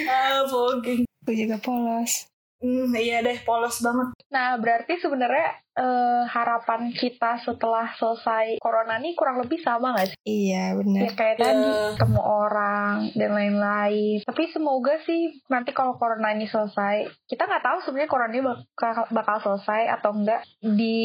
Ah, 0.08 0.44
fogging. 0.46 1.04
Aku 1.24 1.32
juga 1.34 1.58
polos. 1.58 2.28
Hmm, 2.62 2.94
iya 2.94 3.26
deh, 3.26 3.42
polos 3.42 3.82
banget. 3.82 4.14
Nah, 4.30 4.54
berarti 4.62 5.02
sebenarnya 5.02 5.50
eh, 5.72 6.24
harapan 6.30 6.94
kita 6.94 7.42
setelah 7.42 7.90
selesai 7.98 8.62
corona 8.62 9.02
ini 9.02 9.18
kurang 9.18 9.42
lebih 9.42 9.58
sama 9.60 9.98
gak 9.98 10.14
sih? 10.14 10.18
Iya 10.22 10.76
Ya 10.76 10.78
benar. 10.78 11.02
kayak 11.18 11.36
Iya. 11.36 11.46
tadi, 11.48 11.70
ketemu 11.98 12.22
orang 12.22 12.96
dan 13.18 13.30
lain-lain. 13.34 14.18
Tapi 14.22 14.44
semoga 14.54 14.94
sih 15.02 15.42
nanti 15.50 15.74
kalau 15.74 15.98
corona 15.98 16.38
ini 16.38 16.46
selesai, 16.46 17.10
kita 17.26 17.50
nggak 17.50 17.66
tahu 17.66 17.78
sebenarnya 17.82 18.12
corona 18.12 18.30
ini 18.30 18.44
bakal, 18.46 19.10
bakal 19.10 19.38
selesai 19.42 19.82
atau 19.98 20.12
enggak 20.14 20.46
di 20.62 20.98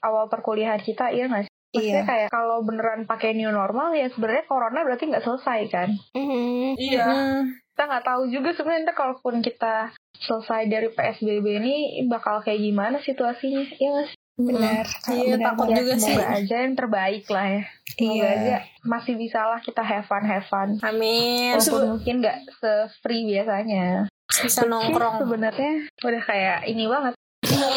awal 0.00 0.32
perkuliahan 0.32 0.80
kita, 0.80 1.12
iya 1.12 1.28
nggak 1.28 1.44
sih? 1.44 1.53
Maksudnya 1.74 1.90
Iya. 1.96 2.06
kayak 2.06 2.28
kalau 2.30 2.62
beneran 2.62 3.02
pakai 3.04 3.34
new 3.34 3.50
normal 3.50 3.90
ya 3.92 4.06
sebenarnya 4.08 4.44
corona 4.44 4.80
berarti 4.80 5.04
nggak 5.06 5.22
selesai 5.22 5.60
kan? 5.68 5.88
Mhm. 6.12 6.78
Iya. 6.78 7.04
Hmm, 7.04 7.40
Kita 7.68 7.82
nggak 7.84 8.04
tahu 8.04 8.22
juga 8.28 8.50
sebenarnya 8.52 8.94
kalaupun 8.94 9.34
kita 9.40 9.90
selesai 10.16 10.62
dari 10.64 10.88
PSBB 10.88 11.46
ini 11.58 11.76
bakal 12.04 12.38
kayak 12.40 12.62
gimana 12.62 12.96
situasinya, 12.98 13.66
iya 13.74 13.88
nggak 13.92 14.06
sih? 14.06 14.18
Benar. 14.36 14.84
Iya, 15.10 15.34
Benar, 15.34 15.46
takut 15.48 15.66
benar. 15.68 15.78
juga 15.78 15.92
sih. 15.96 16.02
Semoga 16.08 16.26
aja 16.32 16.56
yang 16.60 16.74
terbaik 16.74 17.24
lah 17.28 17.46
ya. 17.48 17.62
Semoga 17.88 18.14
Iya. 18.16 18.30
aja 18.32 18.56
masih 18.84 19.14
bisa 19.14 19.40
lah 19.42 19.58
kita 19.58 19.82
have 19.82 20.06
fun, 20.06 20.22
have 20.22 20.46
fun. 20.46 20.68
Amin. 20.80 21.54
Walaupun 21.54 21.82
mungkin 21.92 22.14
nggak 22.20 22.38
se-free 22.54 23.26
biasanya. 23.28 24.06
Bisa 24.32 24.62
nongkrong. 24.64 25.18
Sebenarnya 25.20 25.72
udah 26.00 26.22
kayak 26.24 26.58
ini 26.66 26.86
banget. 26.86 27.14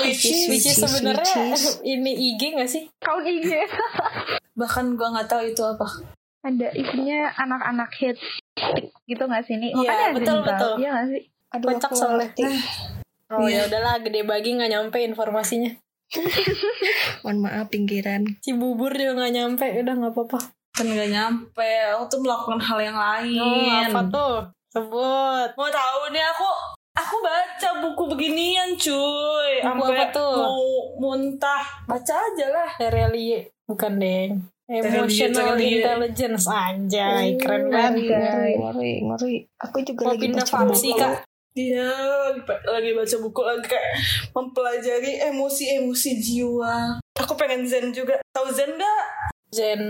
Which 0.02 0.24
is, 0.24 0.48
which 0.48 0.68
sebenarnya 0.68 1.56
ini 1.88 2.12
IG 2.32 2.42
gak 2.54 2.70
sih? 2.70 2.84
Kaun 3.00 3.24
IG 3.24 3.48
Bahkan 4.54 4.96
gua 4.96 5.14
nggak 5.14 5.30
tahu 5.30 5.42
itu 5.46 5.62
apa. 5.62 5.88
ada 6.42 6.72
isinya 6.72 7.28
anak-anak 7.36 7.92
hits 7.94 8.24
gitu 9.04 9.20
nggak 9.22 9.44
sih 9.44 9.60
ini? 9.60 9.76
Iya, 9.76 10.16
betul, 10.16 10.40
betul. 10.42 10.80
Iya 10.80 10.90
nggak 10.96 11.08
sih? 11.12 11.22
Aduh, 11.52 11.68
Kocak 11.72 11.92
soalnya. 11.92 12.28
Oh 13.28 13.44
Iya. 13.44 13.68
ya 13.68 13.68
udahlah 13.68 14.00
gede 14.00 14.24
bagi 14.24 14.56
nggak 14.56 14.72
nyampe 14.72 15.04
informasinya. 15.04 15.68
Mohon 17.24 17.38
maaf 17.44 17.68
pinggiran. 17.68 18.24
Cibubur 18.40 18.96
juga 18.96 19.20
nggak 19.20 19.34
nyampe, 19.36 19.66
udah 19.84 19.94
nggak 19.94 20.14
apa-apa. 20.16 20.40
Kan 20.72 20.88
nggak 20.88 21.12
nyampe. 21.12 21.70
Aku 21.92 22.08
tuh 22.08 22.24
melakukan 22.24 22.56
hal 22.56 22.80
yang 22.80 22.96
lain. 22.96 23.36
Oh, 23.44 23.84
apa 23.84 24.02
tuh? 24.08 24.36
Sebut. 24.72 25.50
Mau 25.54 25.68
tahu 25.68 26.02
nih 26.10 26.24
aku 26.24 26.48
aku 26.98 27.16
baca 27.22 27.70
buku 27.86 28.04
beginian 28.10 28.74
cuy. 28.74 29.62
Buku 29.62 29.86
Sampai 29.86 30.02
apa 30.02 30.06
tuh? 30.10 30.34
Mau 30.42 30.62
muntah. 30.98 31.64
Baca 31.86 32.14
aja 32.18 32.46
lah. 32.50 32.70
Terelie 32.82 33.54
bukan 33.70 33.94
deng. 34.02 34.32
Emotional 34.68 35.56
Terelie. 35.56 35.80
intelligence 35.80 36.44
anjay 36.52 37.40
keren 37.40 37.72
banget. 37.72 38.12
Ngeri, 38.12 38.54
ngeri, 38.60 38.94
ngeri. 39.06 39.36
Aku 39.64 39.80
juga 39.80 40.02
Mau 40.04 40.12
lagi 40.12 40.24
pindah 40.28 40.44
baca 40.44 40.54
faksi 40.60 40.90
buku. 40.92 41.00
kak? 41.00 41.14
Dia 41.58 41.90
lagi, 42.70 42.92
baca 42.94 43.16
buku 43.18 43.42
lagi 43.42 43.66
kayak 43.66 43.90
mempelajari 44.30 45.12
emosi-emosi 45.32 46.12
jiwa. 46.22 47.02
Aku 47.18 47.34
pengen 47.34 47.66
zen 47.66 47.90
juga. 47.90 48.22
Tahu 48.30 48.52
zen 48.54 48.78
gak? 48.78 49.04
Zen 49.50 49.82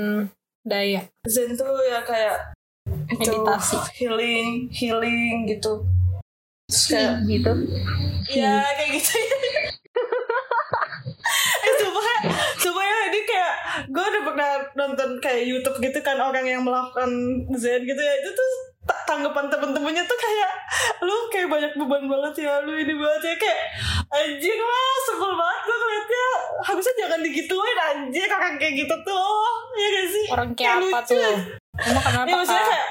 Daya. 0.63 1.03
Zen 1.27 1.57
tuh 1.57 1.67
ya 1.83 1.99
kayak 2.07 2.55
itu, 3.11 3.33
Meditasi. 3.33 3.75
healing, 3.99 4.71
healing 4.71 5.43
gitu. 5.43 5.83
Kayak 6.77 7.23
Gitu. 7.23 7.51
Iya 8.27 8.59
kayak 8.75 8.89
gitu 8.93 9.15
eh 11.57 11.73
sumpah 11.77 12.03
ya 12.03 12.17
sumpah 12.57 12.83
ya 12.83 12.97
ini 13.07 13.19
kayak 13.23 13.53
gue 13.87 14.03
udah 14.03 14.21
pernah 14.21 14.51
nonton 14.75 15.15
kayak 15.17 15.47
YouTube 15.47 15.79
gitu 15.79 15.99
kan 16.01 16.15
orang 16.17 16.43
yang 16.43 16.59
melakukan 16.61 17.07
Zen 17.53 17.81
gitu 17.81 17.95
ya 17.97 18.13
itu 18.17 18.29
tuh 18.29 18.49
ta- 18.83 18.99
tanggapan 19.05 19.47
temen-temennya 19.47 20.03
tuh 20.03 20.17
kayak 20.17 20.51
lu 21.01 21.15
kayak 21.29 21.47
banyak 21.47 21.71
beban 21.73 22.03
banget 22.05 22.43
ya 22.43 22.59
lu 22.59 22.75
ini 22.75 22.93
banget 22.93 23.21
ya 23.25 23.35
kayak 23.37 23.59
anjing 24.09 24.59
lah 24.59 24.91
sebel 25.03 25.31
banget 25.33 25.59
gue 25.61 25.77
ngeliatnya 25.77 26.25
harusnya 26.61 26.93
jangan 26.97 27.19
digituin 27.21 27.77
anjing 27.81 28.27
orang 28.29 28.55
kayak 28.57 28.73
gitu 28.77 28.95
tuh 29.01 29.43
ya 29.73 29.87
gak 29.89 30.07
sih 30.09 30.25
Orang 30.29 30.49
kayak 30.51 30.73
apa 30.77 30.99
lucu. 30.99 31.15
tuh? 31.15 31.35
Emang 31.77 32.03
kenapa 32.03 32.27
ya 32.27 32.35
maksudnya 32.35 32.65
kayak 32.65 32.87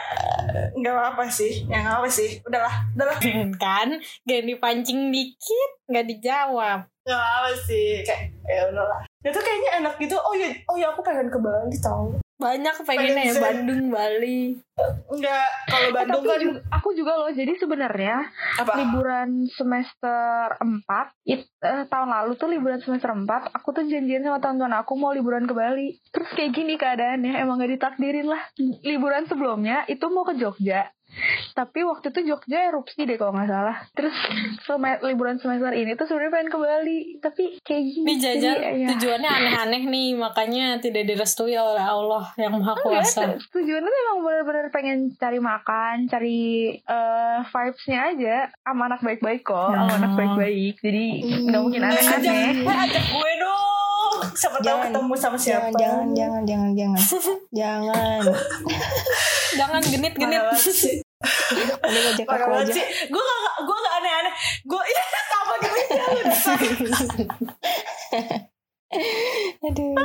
nggak 0.77 0.95
apa-apa 0.95 1.25
sih 1.31 1.65
ya 1.67 1.83
nggak 1.83 1.97
apa 2.03 2.09
sih. 2.11 2.31
Udahlah 2.45 2.75
udahlah. 2.97 3.19
Kan? 3.57 3.89
Gak 4.27 4.43
dipancing 4.45 5.15
dikit 5.15 5.71
nggak 5.89 6.07
dijawab. 6.11 6.81
Gak 7.07 7.23
apa 7.23 7.51
sih. 7.65 8.03
Kayak 8.03 8.35
ya 8.45 8.69
udahlah. 8.71 9.01
Itu 9.23 9.39
kayaknya 9.39 9.71
enak 9.85 9.95
gitu. 10.03 10.17
Oh 10.19 10.35
ya 10.35 10.51
oh 10.67 10.77
ya 10.77 10.91
aku 10.91 11.01
pengen 11.07 11.31
ke 11.31 11.39
Bali 11.39 11.79
tau 11.79 12.11
banyak 12.37 12.77
pengennya 12.85 13.25
ya. 13.27 13.35
Bandung 13.39 13.89
Bali. 13.89 14.61
Enggak 15.09 15.49
kalau 15.67 15.89
Eh, 15.89 15.95
Bandung 15.95 16.21
tapi 16.21 16.29
kan 16.29 16.41
juga- 16.43 16.63
aku 16.71 16.89
juga 16.93 17.13
loh, 17.17 17.31
jadi 17.31 17.53
sebenarnya 17.55 18.17
liburan 18.77 19.31
semester 19.49 20.21
4 20.55 21.17
it, 21.25 21.49
eh, 21.59 21.85
tahun 21.87 22.09
lalu 22.11 22.37
tuh 22.37 22.49
liburan 22.49 22.77
semester 22.79 23.09
4 23.11 23.25
aku 23.51 23.73
tuh 23.73 23.85
janjian 23.85 24.21
sama 24.21 24.37
teman-teman 24.37 24.77
aku 24.77 24.93
mau 24.95 25.11
liburan 25.11 25.45
ke 25.45 25.53
Bali. 25.53 25.97
Terus 26.07 26.29
kayak 26.31 26.53
gini 26.53 26.77
keadaannya 26.77 27.33
emang 27.35 27.57
gak 27.57 27.73
ditakdirin 27.73 28.27
lah. 28.27 28.43
Liburan 28.83 29.25
sebelumnya 29.25 29.85
itu 29.87 30.05
mau 30.07 30.23
ke 30.23 30.37
Jogja 30.37 30.93
tapi 31.53 31.81
waktu 31.83 32.09
itu 32.09 32.21
Jogja 32.27 32.67
erupsi 32.67 33.03
deh 33.03 33.15
kalau 33.15 33.33
nggak 33.33 33.47
salah 33.47 33.77
terus 33.91 34.13
sem- 34.61 35.01
liburan 35.03 35.37
semester 35.37 35.73
ini 35.73 35.93
tuh 35.93 36.05
sebenarnya 36.05 36.33
pengen 36.33 36.49
ke 36.49 36.59
Bali 36.59 36.99
tapi 37.19 37.45
kayak 37.61 37.83
gini 37.85 38.03
ini 38.03 38.15
jajan 38.17 38.55
Jadi, 38.55 38.79
ya. 38.79 38.89
tujuannya 38.91 39.31
aneh-aneh 39.33 39.83
nih 39.85 40.09
makanya 40.15 40.65
tidak 40.77 41.05
direstui 41.05 41.55
oleh 41.55 41.81
Allah 41.81 42.31
yang 42.37 42.55
maha 42.55 42.75
Enggak, 42.75 42.85
kuasa 43.03 43.21
tujuannya 43.47 43.87
tuh 43.87 44.01
emang 44.03 44.19
bener-bener 44.23 44.67
pengen 44.69 44.99
cari 45.17 45.39
makan, 45.39 45.97
cari 46.07 46.39
eh, 46.77 47.39
vibes-nya 47.45 48.01
aja 48.09 48.37
sama 48.59 48.87
anak 48.87 49.01
baik-baik 49.01 49.43
kok, 49.43 49.69
sama 49.69 49.87
Hmm. 49.87 49.99
anak 49.99 50.13
baik-baik. 50.15 50.75
Jadi 50.79 51.05
nggak 51.43 51.61
mungkin 51.61 51.81
ajak, 51.83 51.97
aneh-aneh. 51.97 52.53
eh, 52.61 52.79
ajak 52.83 53.05
gue 53.09 53.33
dong 53.37 53.65
siapa 54.33 54.59
tahu 54.59 54.77
ketemu 54.83 55.15
sama 55.15 55.37
siapa 55.37 55.69
Jangan, 55.73 56.13
jangan, 56.13 56.43
jangan, 56.45 56.71
jangan, 56.73 57.01
jangan. 57.01 57.01
jangan. 57.61 58.21
jangan 59.55 59.81
genit-genit 59.83 60.37
Parah 60.37 60.53
banget 60.53 60.75
sih. 60.75 60.97
Udah 61.17 62.01
ngajak 62.13 62.27
aku 62.29 62.51
aja. 62.61 62.83
gue 63.09 63.23
gak 63.23 63.41
gue 63.65 63.77
gak 63.77 63.95
aneh-aneh 64.01 64.33
gue 64.69 64.83
iya 64.85 65.03
sama 65.27 65.55
gitu 65.63 65.79
jangan 65.97 66.25
Aduh. 69.67 69.99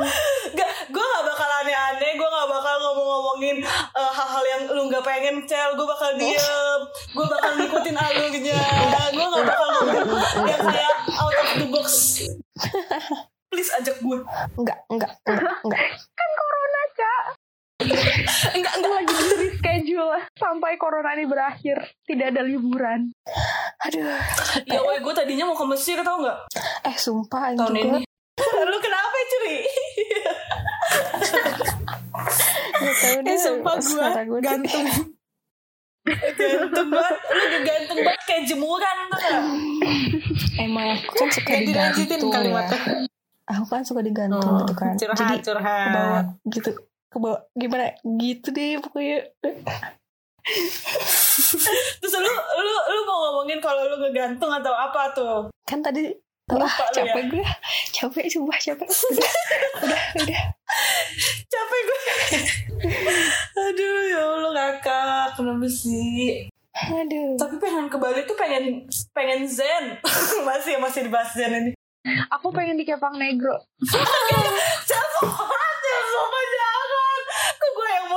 Gak, 0.58 0.70
gue 0.90 1.06
gak 1.06 1.24
bakal 1.24 1.50
aneh-aneh, 1.64 2.12
gue 2.18 2.28
gak 2.28 2.50
bakal 2.50 2.76
ngomong-ngomongin 2.82 3.58
eh, 3.64 4.12
hal-hal 4.12 4.44
yang 4.58 4.62
lu 4.74 4.90
gak 4.90 5.06
pengen, 5.06 5.46
Cel. 5.46 5.78
Gue 5.78 5.86
bakal 5.86 6.18
diem, 6.18 6.82
gue 7.14 7.26
bakal 7.30 7.52
ngikutin 7.62 7.96
alurnya. 7.96 8.64
Gue 9.14 9.26
gak 9.26 9.46
bakal 9.48 9.68
ngomong 9.80 10.50
yang 10.50 10.66
kayak 10.66 10.98
out 11.14 11.36
of 11.36 11.50
the 11.62 11.68
box. 11.70 11.90
Please 13.52 13.72
ajak 13.78 14.02
gue. 14.02 14.18
Enggak, 14.58 14.80
enggak, 14.90 15.14
enggak, 15.30 15.56
enggak. 15.62 15.82
Kan 16.18 16.30
corona, 16.36 16.82
Kak. 16.96 17.24
Enggak, 18.56 18.74
Kita 18.78 18.88
lagi 18.88 19.14
di 19.14 19.36
reschedule 19.46 20.20
sampai 20.38 20.72
corona 20.80 21.12
ini 21.14 21.26
berakhir. 21.28 21.78
Tidak 22.08 22.28
ada 22.32 22.42
liburan. 22.42 23.12
Aduh. 23.82 24.08
Ya 24.70 24.80
woi, 24.86 25.02
gue 25.02 25.14
tadinya 25.14 25.50
mau 25.50 25.58
ke 25.58 25.61
Mesir 25.72 25.98
tau 26.04 26.20
gak? 26.20 26.38
Eh, 26.84 26.96
sumpah 27.00 27.56
Tahun 27.56 27.72
juga. 27.72 27.80
ini. 27.80 28.04
lu 28.72 28.78
kenapa 28.84 29.18
cuy? 29.32 29.56
Tahu 32.92 33.24
eh 33.24 33.38
sumpah 33.40 33.76
gue 33.80 34.40
gantung 34.44 34.88
Gantung 36.02 36.90
banget, 36.90 37.18
lu 37.30 37.46
gantung 37.62 38.00
banget 38.02 38.22
kayak 38.26 38.44
jemuran 38.50 38.98
tuh? 39.14 39.22
Emang 40.58 40.98
aku 40.98 41.14
kan 41.14 41.30
suka 41.30 41.54
digantung 41.62 42.34
ya. 42.34 42.66
Aku 43.52 43.66
kan 43.70 43.82
suka 43.86 44.02
digantung 44.02 44.66
gitu 44.66 44.74
kan. 44.74 44.94
curhat 44.98 45.18
Jadi 45.18 45.36
curhat 45.46 46.26
gitu. 46.50 46.72
Ke 47.12 47.18
bawah 47.20 47.40
gimana? 47.54 47.94
Gitu 48.02 48.48
deh 48.50 48.82
pokoknya. 48.82 49.30
Terus 52.02 52.14
lu, 52.18 52.34
lu, 52.34 52.76
lu 52.92 53.02
mau 53.06 53.18
ngomongin 53.30 53.62
kalau 53.62 53.86
lu 53.86 53.96
ngegantung 54.02 54.50
atau 54.50 54.74
apa 54.74 55.14
tuh? 55.14 55.38
Kan 55.66 55.86
tadi 55.86 56.10
Wah, 56.52 56.68
Lupa 56.68 56.84
lu 56.92 57.00
ya? 57.00 57.04
capek 57.08 57.24
gue. 57.32 57.46
Capek, 57.96 58.26
sumpah 58.28 58.58
capek. 58.60 58.88
Udah, 58.90 59.32
udah, 59.88 60.02
udah. 60.20 60.42
capek 61.52 61.80
gue 61.84 62.02
aduh 63.62 63.98
ya 64.10 64.22
allah 64.24 64.74
kakak 64.80 65.38
kenapa 65.38 65.68
sih 65.70 66.48
Aduh. 66.72 67.36
Tapi 67.36 67.60
pengen 67.60 67.92
ke 67.92 68.00
Bali 68.00 68.24
tuh 68.24 68.34
pengen 68.40 68.88
pengen 69.12 69.44
zen. 69.44 70.00
masih 70.48 70.80
masih 70.80 71.04
dibahas 71.04 71.36
zen 71.36 71.52
ini. 71.52 71.72
Aku 72.32 72.48
pengen 72.56 72.80
di 72.80 72.88
Kepang 72.88 73.20
Negro. 73.20 73.60
Jangan 73.84 74.24
jangan 74.32 74.56
jangan. 74.88 75.28
Kok 77.60 77.72
gue 77.76 77.88
yang 77.92 78.08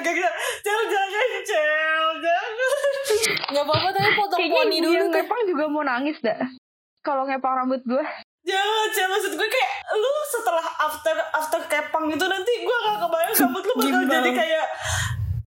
kayak 0.00 0.16
gitu. 0.16 0.30
Jangan 0.62 0.84
jangan 0.86 1.28
cel 1.42 2.08
jangan. 2.18 2.50
Gak 3.46 3.64
apa-apa 3.64 3.88
tapi 3.90 4.10
potong 4.12 4.38
Kayaknya 4.38 4.56
poni 4.58 4.76
dulu 4.80 4.94
deh. 4.98 5.10
ngepang 5.14 5.42
juga 5.46 5.64
mau 5.66 5.82
nangis 5.82 6.16
dah. 6.18 6.40
Kalau 7.00 7.22
ngepang 7.24 7.54
rambut 7.54 7.80
gue. 7.82 8.04
Jangan 8.42 8.88
cel 8.90 9.06
maksud 9.08 9.32
gue 9.34 9.48
kayak 9.48 9.70
lu 9.92 10.10
setelah 10.28 10.66
after 10.82 11.14
after 11.32 11.60
kepang 11.66 12.04
gitu 12.08 12.24
nanti 12.24 12.52
gue 12.58 12.76
gak 12.76 12.98
kebayang 13.00 13.34
rambut 13.36 13.62
lu 13.62 13.72
bakal 13.74 13.86
Gimbal. 13.86 14.12
jadi 14.12 14.30
kayak 14.34 14.66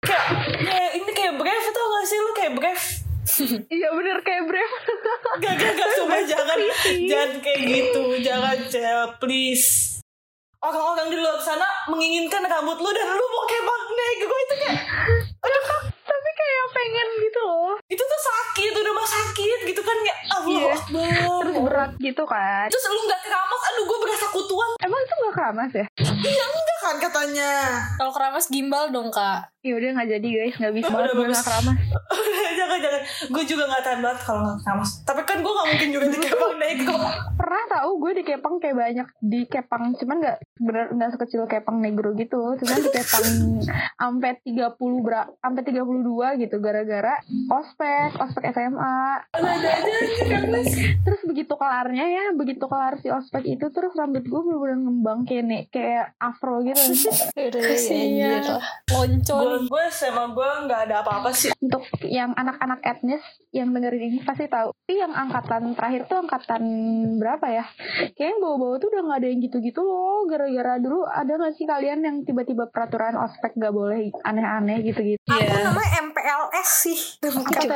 kayak 0.02 0.26
kayak 0.64 0.92
ini 0.96 1.12
kayak 1.12 1.34
brave 1.36 1.68
tau 1.68 1.86
gak 1.88 2.06
sih 2.06 2.18
lu 2.18 2.32
kayak 2.34 2.54
brave 2.54 2.84
Iya 3.70 3.92
bener 3.92 4.18
kayak 4.24 4.44
Brave. 4.48 4.74
Gak, 5.38 5.54
gak, 5.60 5.72
gak, 5.76 5.90
sumpah 5.94 6.24
jangan 6.26 6.58
Jangan 7.06 7.32
kayak 7.38 7.60
gitu 7.60 8.04
Jangan, 8.24 8.58
Cel, 8.66 9.04
please 9.20 9.87
Orang-orang 10.67 11.08
di 11.08 11.15
luar 11.15 11.39
sana 11.39 11.63
menginginkan 11.88 12.43
rambut 12.43 12.75
lu 12.75 12.91
dan 12.91 13.08
lu 13.08 13.23
mau 13.23 13.47
kayak 13.47 13.63
magnet 13.63 14.15
Gue 14.19 14.39
itu 14.43 14.56
kayak 14.60 14.84
Tapi 16.03 16.30
kayak 16.34 16.65
pengen 16.75 17.08
gitu 17.23 17.39
loh. 17.39 17.73
Itu 17.88 18.03
tuh 18.03 18.19
sakit, 18.19 18.75
udah 18.75 18.91
mah 18.91 19.08
sakit 19.08 19.60
gitu 19.63 19.80
kan 19.80 19.95
Kayak 20.03 20.19
Allah 20.27 20.60
Iya. 20.60 20.75
Akbar 20.75 21.39
Terus 21.39 21.58
berat 21.63 21.91
gitu 22.03 22.23
kan. 22.27 22.67
Terus 22.67 22.84
lu 22.86 22.99
gak 23.08 23.21
keramas, 23.23 23.62
aduh 23.63 23.84
gue 23.88 23.97
berasa 24.03 24.25
kutuan 24.27 24.69
Emang 24.84 24.99
itu 24.99 25.13
gak 25.15 25.34
keramas 25.34 25.71
ya? 25.71 25.86
Iya 26.03 26.43
enggak 26.43 26.77
kan 26.88 26.97
katanya 27.04 27.52
Kalau 28.00 28.12
keramas 28.15 28.47
gimbal 28.47 28.88
dong 28.89 29.12
kak. 29.12 29.52
Ya 29.60 29.76
udah 29.76 29.89
nggak 30.00 30.10
jadi 30.15 30.28
guys, 30.32 30.56
nggak 30.56 30.73
bisa 30.80 30.88
banget 30.88 31.04
udah 31.04 31.12
gue 31.12 31.23
bagus. 31.28 31.34
nggak 31.36 31.45
keramas. 31.45 31.78
Jangan, 32.58 32.80
jangan 32.82 33.02
Gue 33.30 33.43
juga 33.45 33.63
gak 33.69 33.84
tahan 33.86 34.00
banget 34.02 34.19
kalau 34.26 34.39
gak 34.43 34.60
keramas 34.65 34.91
Tapi 35.06 35.21
kan 35.23 35.38
gue 35.45 35.54
gak 35.54 35.67
mungkin 35.69 35.89
juga 35.93 36.06
di 36.10 36.19
kepang 36.19 36.56
nego 36.62 36.97
Pernah 37.38 37.63
tahu 37.69 37.89
gue 38.02 38.12
di 38.17 38.23
Kepang 38.26 38.58
kayak 38.58 38.76
banyak 38.76 39.08
di 39.21 39.41
Kepang, 39.45 39.93
cuman 39.95 40.17
nggak 40.19 40.38
bener 40.58 40.86
nggak 40.91 41.12
sekecil 41.15 41.45
Kepang 41.45 41.80
Negro 41.80 42.12
gitu, 42.17 42.58
cuman 42.60 42.78
di 42.82 42.89
Kepang 42.91 43.26
sampai 44.02 44.32
30 44.41 44.76
bra, 45.06 45.30
sampai 45.39 45.62
32 45.63 46.43
gitu 46.43 46.56
gara-gara 46.60 47.15
ospek, 47.47 48.17
ospek 48.17 48.52
SMA. 48.52 48.97
Ada 49.32 49.47
aja 49.54 49.69
sih 49.78 50.28
Mas 50.50 50.67
Terus 51.06 51.21
begitu 51.23 51.54
kelarnya 51.56 52.06
ya, 52.10 52.26
begitu 52.34 52.65
kelar 52.65 52.97
si 53.00 53.08
ospek 53.08 53.45
itu 53.45 53.69
terus 53.71 53.93
rambut 53.95 54.26
gue 54.26 54.41
bener-bener 54.43 54.80
ngembang 54.84 55.19
kayak 55.23 55.43
nek, 55.45 55.63
kayak 55.69 56.17
afro 56.17 56.65
gitu. 56.65 56.77
Kasian. 56.78 58.44
Loncon. 58.88 59.68
Gue 59.68 59.86
sama 59.92 60.32
gue 60.32 60.50
gak 60.70 60.82
ada 60.90 61.04
apa-apa 61.04 61.30
sih 61.34 61.52
Untuk 61.60 61.84
yang 62.06 62.32
anak-anak 62.34 62.80
etnis 62.86 63.24
yang 63.52 63.74
dengerin 63.74 64.13
ini 64.13 64.20
pasti 64.24 64.46
tahu. 64.48 64.72
Tapi 64.72 64.94
yang 64.96 65.12
angkatan 65.12 65.74
terakhir 65.74 66.08
tuh 66.08 66.24
angkatan 66.24 66.63
berapa 67.18 67.46
ya? 67.50 67.66
Kayaknya 68.16 68.30
yang 68.32 68.40
bawa-bawa 68.40 68.76
tuh 68.78 68.88
udah 68.94 69.02
nggak 69.04 69.20
ada 69.20 69.28
yang 69.28 69.42
gitu-gitu 69.44 69.80
loh. 69.82 70.24
Gara-gara 70.30 70.74
dulu 70.80 71.00
ada 71.04 71.32
nggak 71.36 71.54
sih 71.58 71.66
kalian 71.66 72.00
yang 72.06 72.16
tiba-tiba 72.24 72.70
peraturan 72.70 73.18
ospek 73.18 73.58
gak 73.58 73.74
boleh 73.74 74.13
aneh-aneh 74.24 74.78
gitu-gitu? 74.86 75.20
Aku 75.28 75.42
Iya. 75.42 75.68
namanya 75.68 75.90
MPLS 76.08 76.70
sih. 76.70 77.00
Aku 77.24 77.44
tuh? 77.44 77.68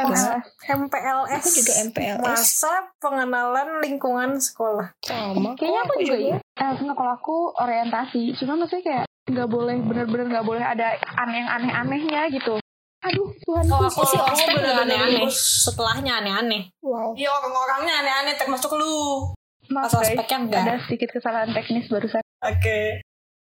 MPLS. 0.69 1.41
aku 1.41 1.49
juga 1.51 1.73
MPLS. 1.89 2.23
Masa 2.23 2.73
pengenalan 3.01 3.81
lingkungan 3.81 4.37
sekolah. 4.37 4.93
Sama. 5.03 5.57
Kayaknya 5.57 5.81
aku 5.83 5.93
juga 6.03 6.17
ya. 6.17 6.37
Eh, 6.61 6.73
enggak, 6.77 6.95
kalau 6.95 7.13
aku 7.17 7.35
orientasi. 7.57 8.37
Cuma 8.37 8.53
maksudnya 8.53 8.83
kayak 8.85 9.05
nggak 9.31 9.49
boleh 9.49 9.81
bener-bener 9.81 10.27
nggak 10.29 10.45
boleh 10.45 10.61
ada 10.61 10.93
aneh 11.17 11.41
yang 11.41 11.49
aneh-anehnya 11.49 12.21
gitu. 12.29 12.61
Aduh, 13.01 13.33
Tuhan. 13.41 13.65
Kalau 13.65 13.89
aku 13.89 14.05
sih 14.05 14.19
ospek 14.21 14.45
nggak 14.45 14.61
bener-bener 14.61 14.85
aneh-aneh. 14.85 15.25
Setelahnya 15.33 16.13
aneh-aneh. 16.21 16.61
Wow. 16.85 17.17
Iya 17.17 17.33
orang-orangnya 17.33 17.93
aneh-aneh 18.05 18.35
termasuk 18.37 18.77
lu 18.77 19.25
Maaf 19.71 19.87
Pas 19.89 20.03
ospeknya 20.03 20.37
enggak. 20.37 20.63
ada 20.67 20.75
sedikit 20.85 21.09
kesalahan 21.17 21.49
teknis 21.55 21.87
barusan. 21.89 22.21
Oke. 22.45 23.01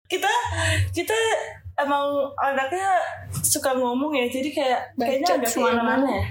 Kita 0.07 0.33
kita 0.95 1.17
emang 1.81 2.31
anaknya 2.39 2.99
suka 3.43 3.73
ngomong 3.75 4.13
ya, 4.15 4.27
jadi 4.29 4.51
kayak 4.53 4.81
kayaknya 5.01 5.27
Bacot 5.27 5.39
agak 5.41 5.51
sih 5.51 5.63
ke 5.63 5.67
mana-mana 5.67 6.07
ya. 6.13 6.25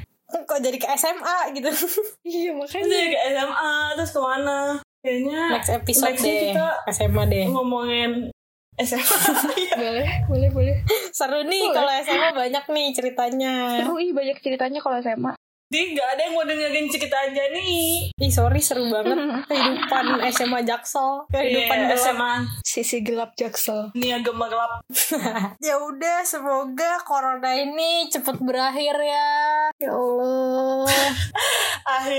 Kok 0.46 0.60
jadi 0.62 0.78
ke 0.78 0.88
SMA 0.94 1.38
gitu. 1.58 1.70
Iya 2.28 2.52
makanya. 2.54 2.86
jadi 2.86 3.08
ke 3.10 3.20
SMA, 3.34 3.74
terus 3.98 4.12
ke 4.14 4.22
mana? 4.22 4.58
Kayaknya 5.00 5.42
Next 5.56 5.72
episode 5.72 6.12
Nextnya 6.12 6.28
deh. 6.28 6.42
kita 6.52 6.68
SMA 6.92 7.24
deh. 7.32 7.46
ngomongin 7.48 8.12
SMA. 8.76 9.00
Iya. 9.60 9.76
Boleh, 9.76 10.10
boleh, 10.28 10.50
boleh. 10.52 10.76
Seru 11.12 11.40
nih 11.44 11.72
kalau 11.72 11.92
SMA 12.02 12.30
banyak 12.34 12.64
nih 12.68 12.88
ceritanya. 12.92 13.54
Seru 13.80 13.96
ih 13.96 14.12
banyak 14.12 14.38
ceritanya 14.40 14.80
kalau 14.80 15.00
SMA. 15.00 15.39
Jadi 15.70 15.94
nggak 15.94 16.10
ada 16.10 16.22
yang 16.26 16.34
mau 16.34 16.42
dengerin 16.44 16.90
cerita 16.90 17.14
aja 17.16 17.44
nih. 17.50 18.10
Ih 18.12 18.32
sorry 18.34 18.58
seru 18.58 18.90
banget 18.90 19.14
kehidupan 19.50 20.06
SMA 20.34 20.66
Jaksel, 20.66 21.30
kehidupan 21.30 21.78
gelap. 21.86 22.00
SMA 22.00 22.34
Sisi 22.66 22.98
gelap 23.00 23.38
jaksel. 23.38 23.94
Nia 23.94 24.18
gemerlap. 24.20 24.82
Ya 25.62 25.78
udah 25.78 26.26
semoga 26.26 26.98
corona 27.04 27.54
ini 27.54 28.10
cepet 28.10 28.42
berakhir 28.42 28.98
ya. 28.98 29.30
Ya 29.78 29.92
Allah. 29.94 30.90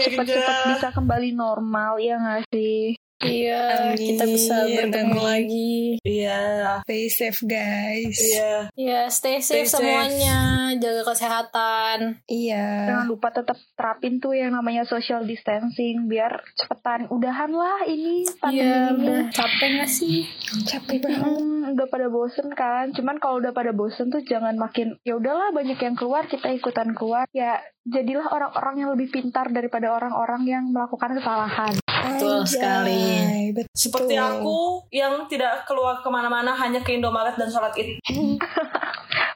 Cepet-cepet 0.01 0.27
Akhirnya. 0.47 0.71
bisa 0.71 0.89
kembali 0.91 1.31
normal 1.33 1.99
ya 1.99 2.19
nggak 2.19 2.43
sih? 2.51 2.95
Iya, 3.21 3.93
Amin, 3.93 4.01
kita 4.01 4.25
bisa 4.25 4.65
bertemu 4.65 5.13
amin. 5.13 5.21
lagi. 5.21 5.77
Iya. 6.01 6.41
Stay 6.83 7.05
safe 7.07 7.41
guys. 7.45 8.17
Iya. 8.17 8.53
Ya, 8.73 9.01
stay 9.07 9.37
safe 9.39 9.65
Stay 9.65 9.65
safe. 9.67 9.73
semuanya, 9.77 10.39
jaga 10.75 11.03
kesehatan. 11.05 11.99
Iya. 12.25 12.89
Jangan 12.89 13.07
lupa 13.07 13.29
tetap 13.31 13.61
terapin 13.77 14.19
tuh 14.19 14.33
yang 14.33 14.53
namanya 14.53 14.83
social 14.83 15.23
distancing 15.23 16.09
biar 16.09 16.41
cepetan 16.57 17.07
udahan 17.09 17.53
lah 17.53 17.85
ini 17.85 18.25
pandemi 18.37 18.65
Iya, 18.65 18.77
ini. 18.89 18.97
udah 18.99 19.21
capek 19.31 19.69
gak 19.79 19.91
sih? 19.91 20.25
Capek 20.65 20.97
banget. 21.01 21.21
Hmm, 21.21 21.61
udah 21.71 21.87
pada 21.87 22.07
bosen 22.09 22.49
kan 22.51 22.91
cuman 22.91 23.17
kalau 23.17 23.39
udah 23.39 23.53
pada 23.53 23.71
bosen 23.71 24.09
tuh 24.09 24.21
jangan 24.21 24.57
makin 24.57 24.99
ya 25.01 25.15
udahlah 25.15 25.53
banyak 25.53 25.79
yang 25.79 25.95
keluar 25.95 26.27
kita 26.27 26.51
ikutan 26.51 26.93
keluar 26.93 27.31
ya 27.31 27.57
jadilah 27.87 28.27
orang-orang 28.27 28.75
yang 28.81 28.91
lebih 28.91 29.09
pintar 29.09 29.49
daripada 29.49 29.89
orang-orang 29.89 30.43
yang 30.45 30.65
melakukan 30.69 31.15
kesalahan 31.15 31.75
Betul 32.01 32.39
sekali. 32.47 33.05
Betul. 33.53 33.73
Seperti 33.73 34.15
aku 34.17 34.89
yang 34.91 35.29
tidak 35.29 35.65
keluar 35.65 36.01
ke 36.01 36.09
mana-mana 36.09 36.55
hanya 36.55 36.81
ke 36.81 36.97
Indomaret 36.97 37.37
dan 37.37 37.49
sholat 37.49 37.73
id. 37.77 38.01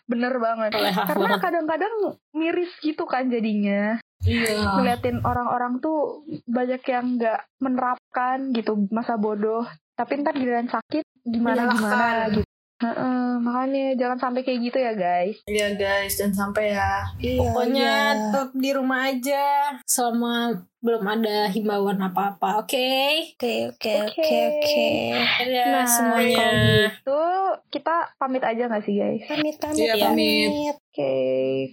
bener 0.05 0.37
banget 0.37 0.69
karena 1.09 1.41
kadang-kadang 1.41 1.95
miris 2.37 2.69
gitu 2.85 3.09
kan 3.09 3.33
jadinya 3.33 3.97
Iya. 4.25 4.81
ngeliatin 4.81 5.21
orang-orang 5.21 5.85
tuh 5.85 6.25
banyak 6.49 6.81
yang 6.89 7.21
nggak 7.21 7.41
menerapkan 7.61 8.57
gitu 8.57 8.89
masa 8.89 9.21
bodoh 9.21 9.69
tapi 9.97 10.25
ntar 10.25 10.33
giliran 10.33 10.65
sakit 10.65 11.05
gimana 11.25 11.69
gimana 11.69 11.77
Menyalahkan. 11.77 12.37
gitu 12.41 12.54
Heeh, 12.77 13.39
makanya 13.39 13.95
jangan 13.95 14.19
sampai 14.21 14.43
kayak 14.43 14.61
gitu 14.63 14.79
ya 14.79 14.93
guys 14.93 15.37
Iya 15.45 15.69
guys, 15.75 16.15
dan 16.15 16.31
sampai 16.31 16.71
ya. 16.71 17.07
Iya, 17.17 17.39
Pokoknya 17.39 17.87
iya. 17.89 18.19
tetap 18.29 18.51
di 18.53 18.71
rumah 18.71 19.01
aja 19.07 19.45
selama 19.85 20.35
belum 20.79 21.01
ada 21.03 21.47
himbauan 21.47 21.97
apa-apa. 21.99 22.61
Oke. 22.61 23.33
Oke, 23.33 23.71
oke, 23.71 23.95
Oke. 24.05 24.11
oke, 24.11 24.37
oke. 24.51 24.87
Dadah 25.41 25.65
nah 25.73 25.87
semuanya. 25.87 26.37
kalau 26.37 26.53
gitu 26.85 27.21
kita 27.73 27.95
pamit 28.15 28.43
aja 28.43 28.63
nggak 28.65 28.83
sih 28.83 28.95
guys 28.95 29.23
Pamit, 29.25 29.57
pamit, 29.57 29.79
Iya, 29.81 29.95
pamit. 29.97 30.51
pamit. 30.51 30.75
Oke, 30.77 31.15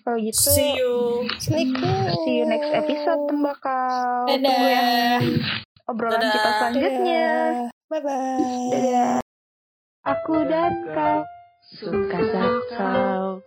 kalau 0.01 0.17
gitu 0.17 0.47
See 0.47 0.71
you. 0.75 0.95
Assalamualaikum. 1.27 2.23
see 2.23 2.35
you 2.35 2.45
next 2.45 2.71
episode 2.71 3.21
tembakau. 3.25 4.25
Dadah. 4.25 4.39
Tunggu 4.47 4.67
ya 4.67 4.83
obrolan 5.83 6.19
Dadah. 6.19 6.31
kita 6.31 6.49
selanjutnya. 6.55 7.25
Bye 7.89 7.99
bye. 7.99 8.69
Dadah. 8.71 9.20
Aku 10.01 10.33
dan 10.49 10.73
kau 10.97 11.21
suka 11.61 12.19
jaksel. 12.25 13.45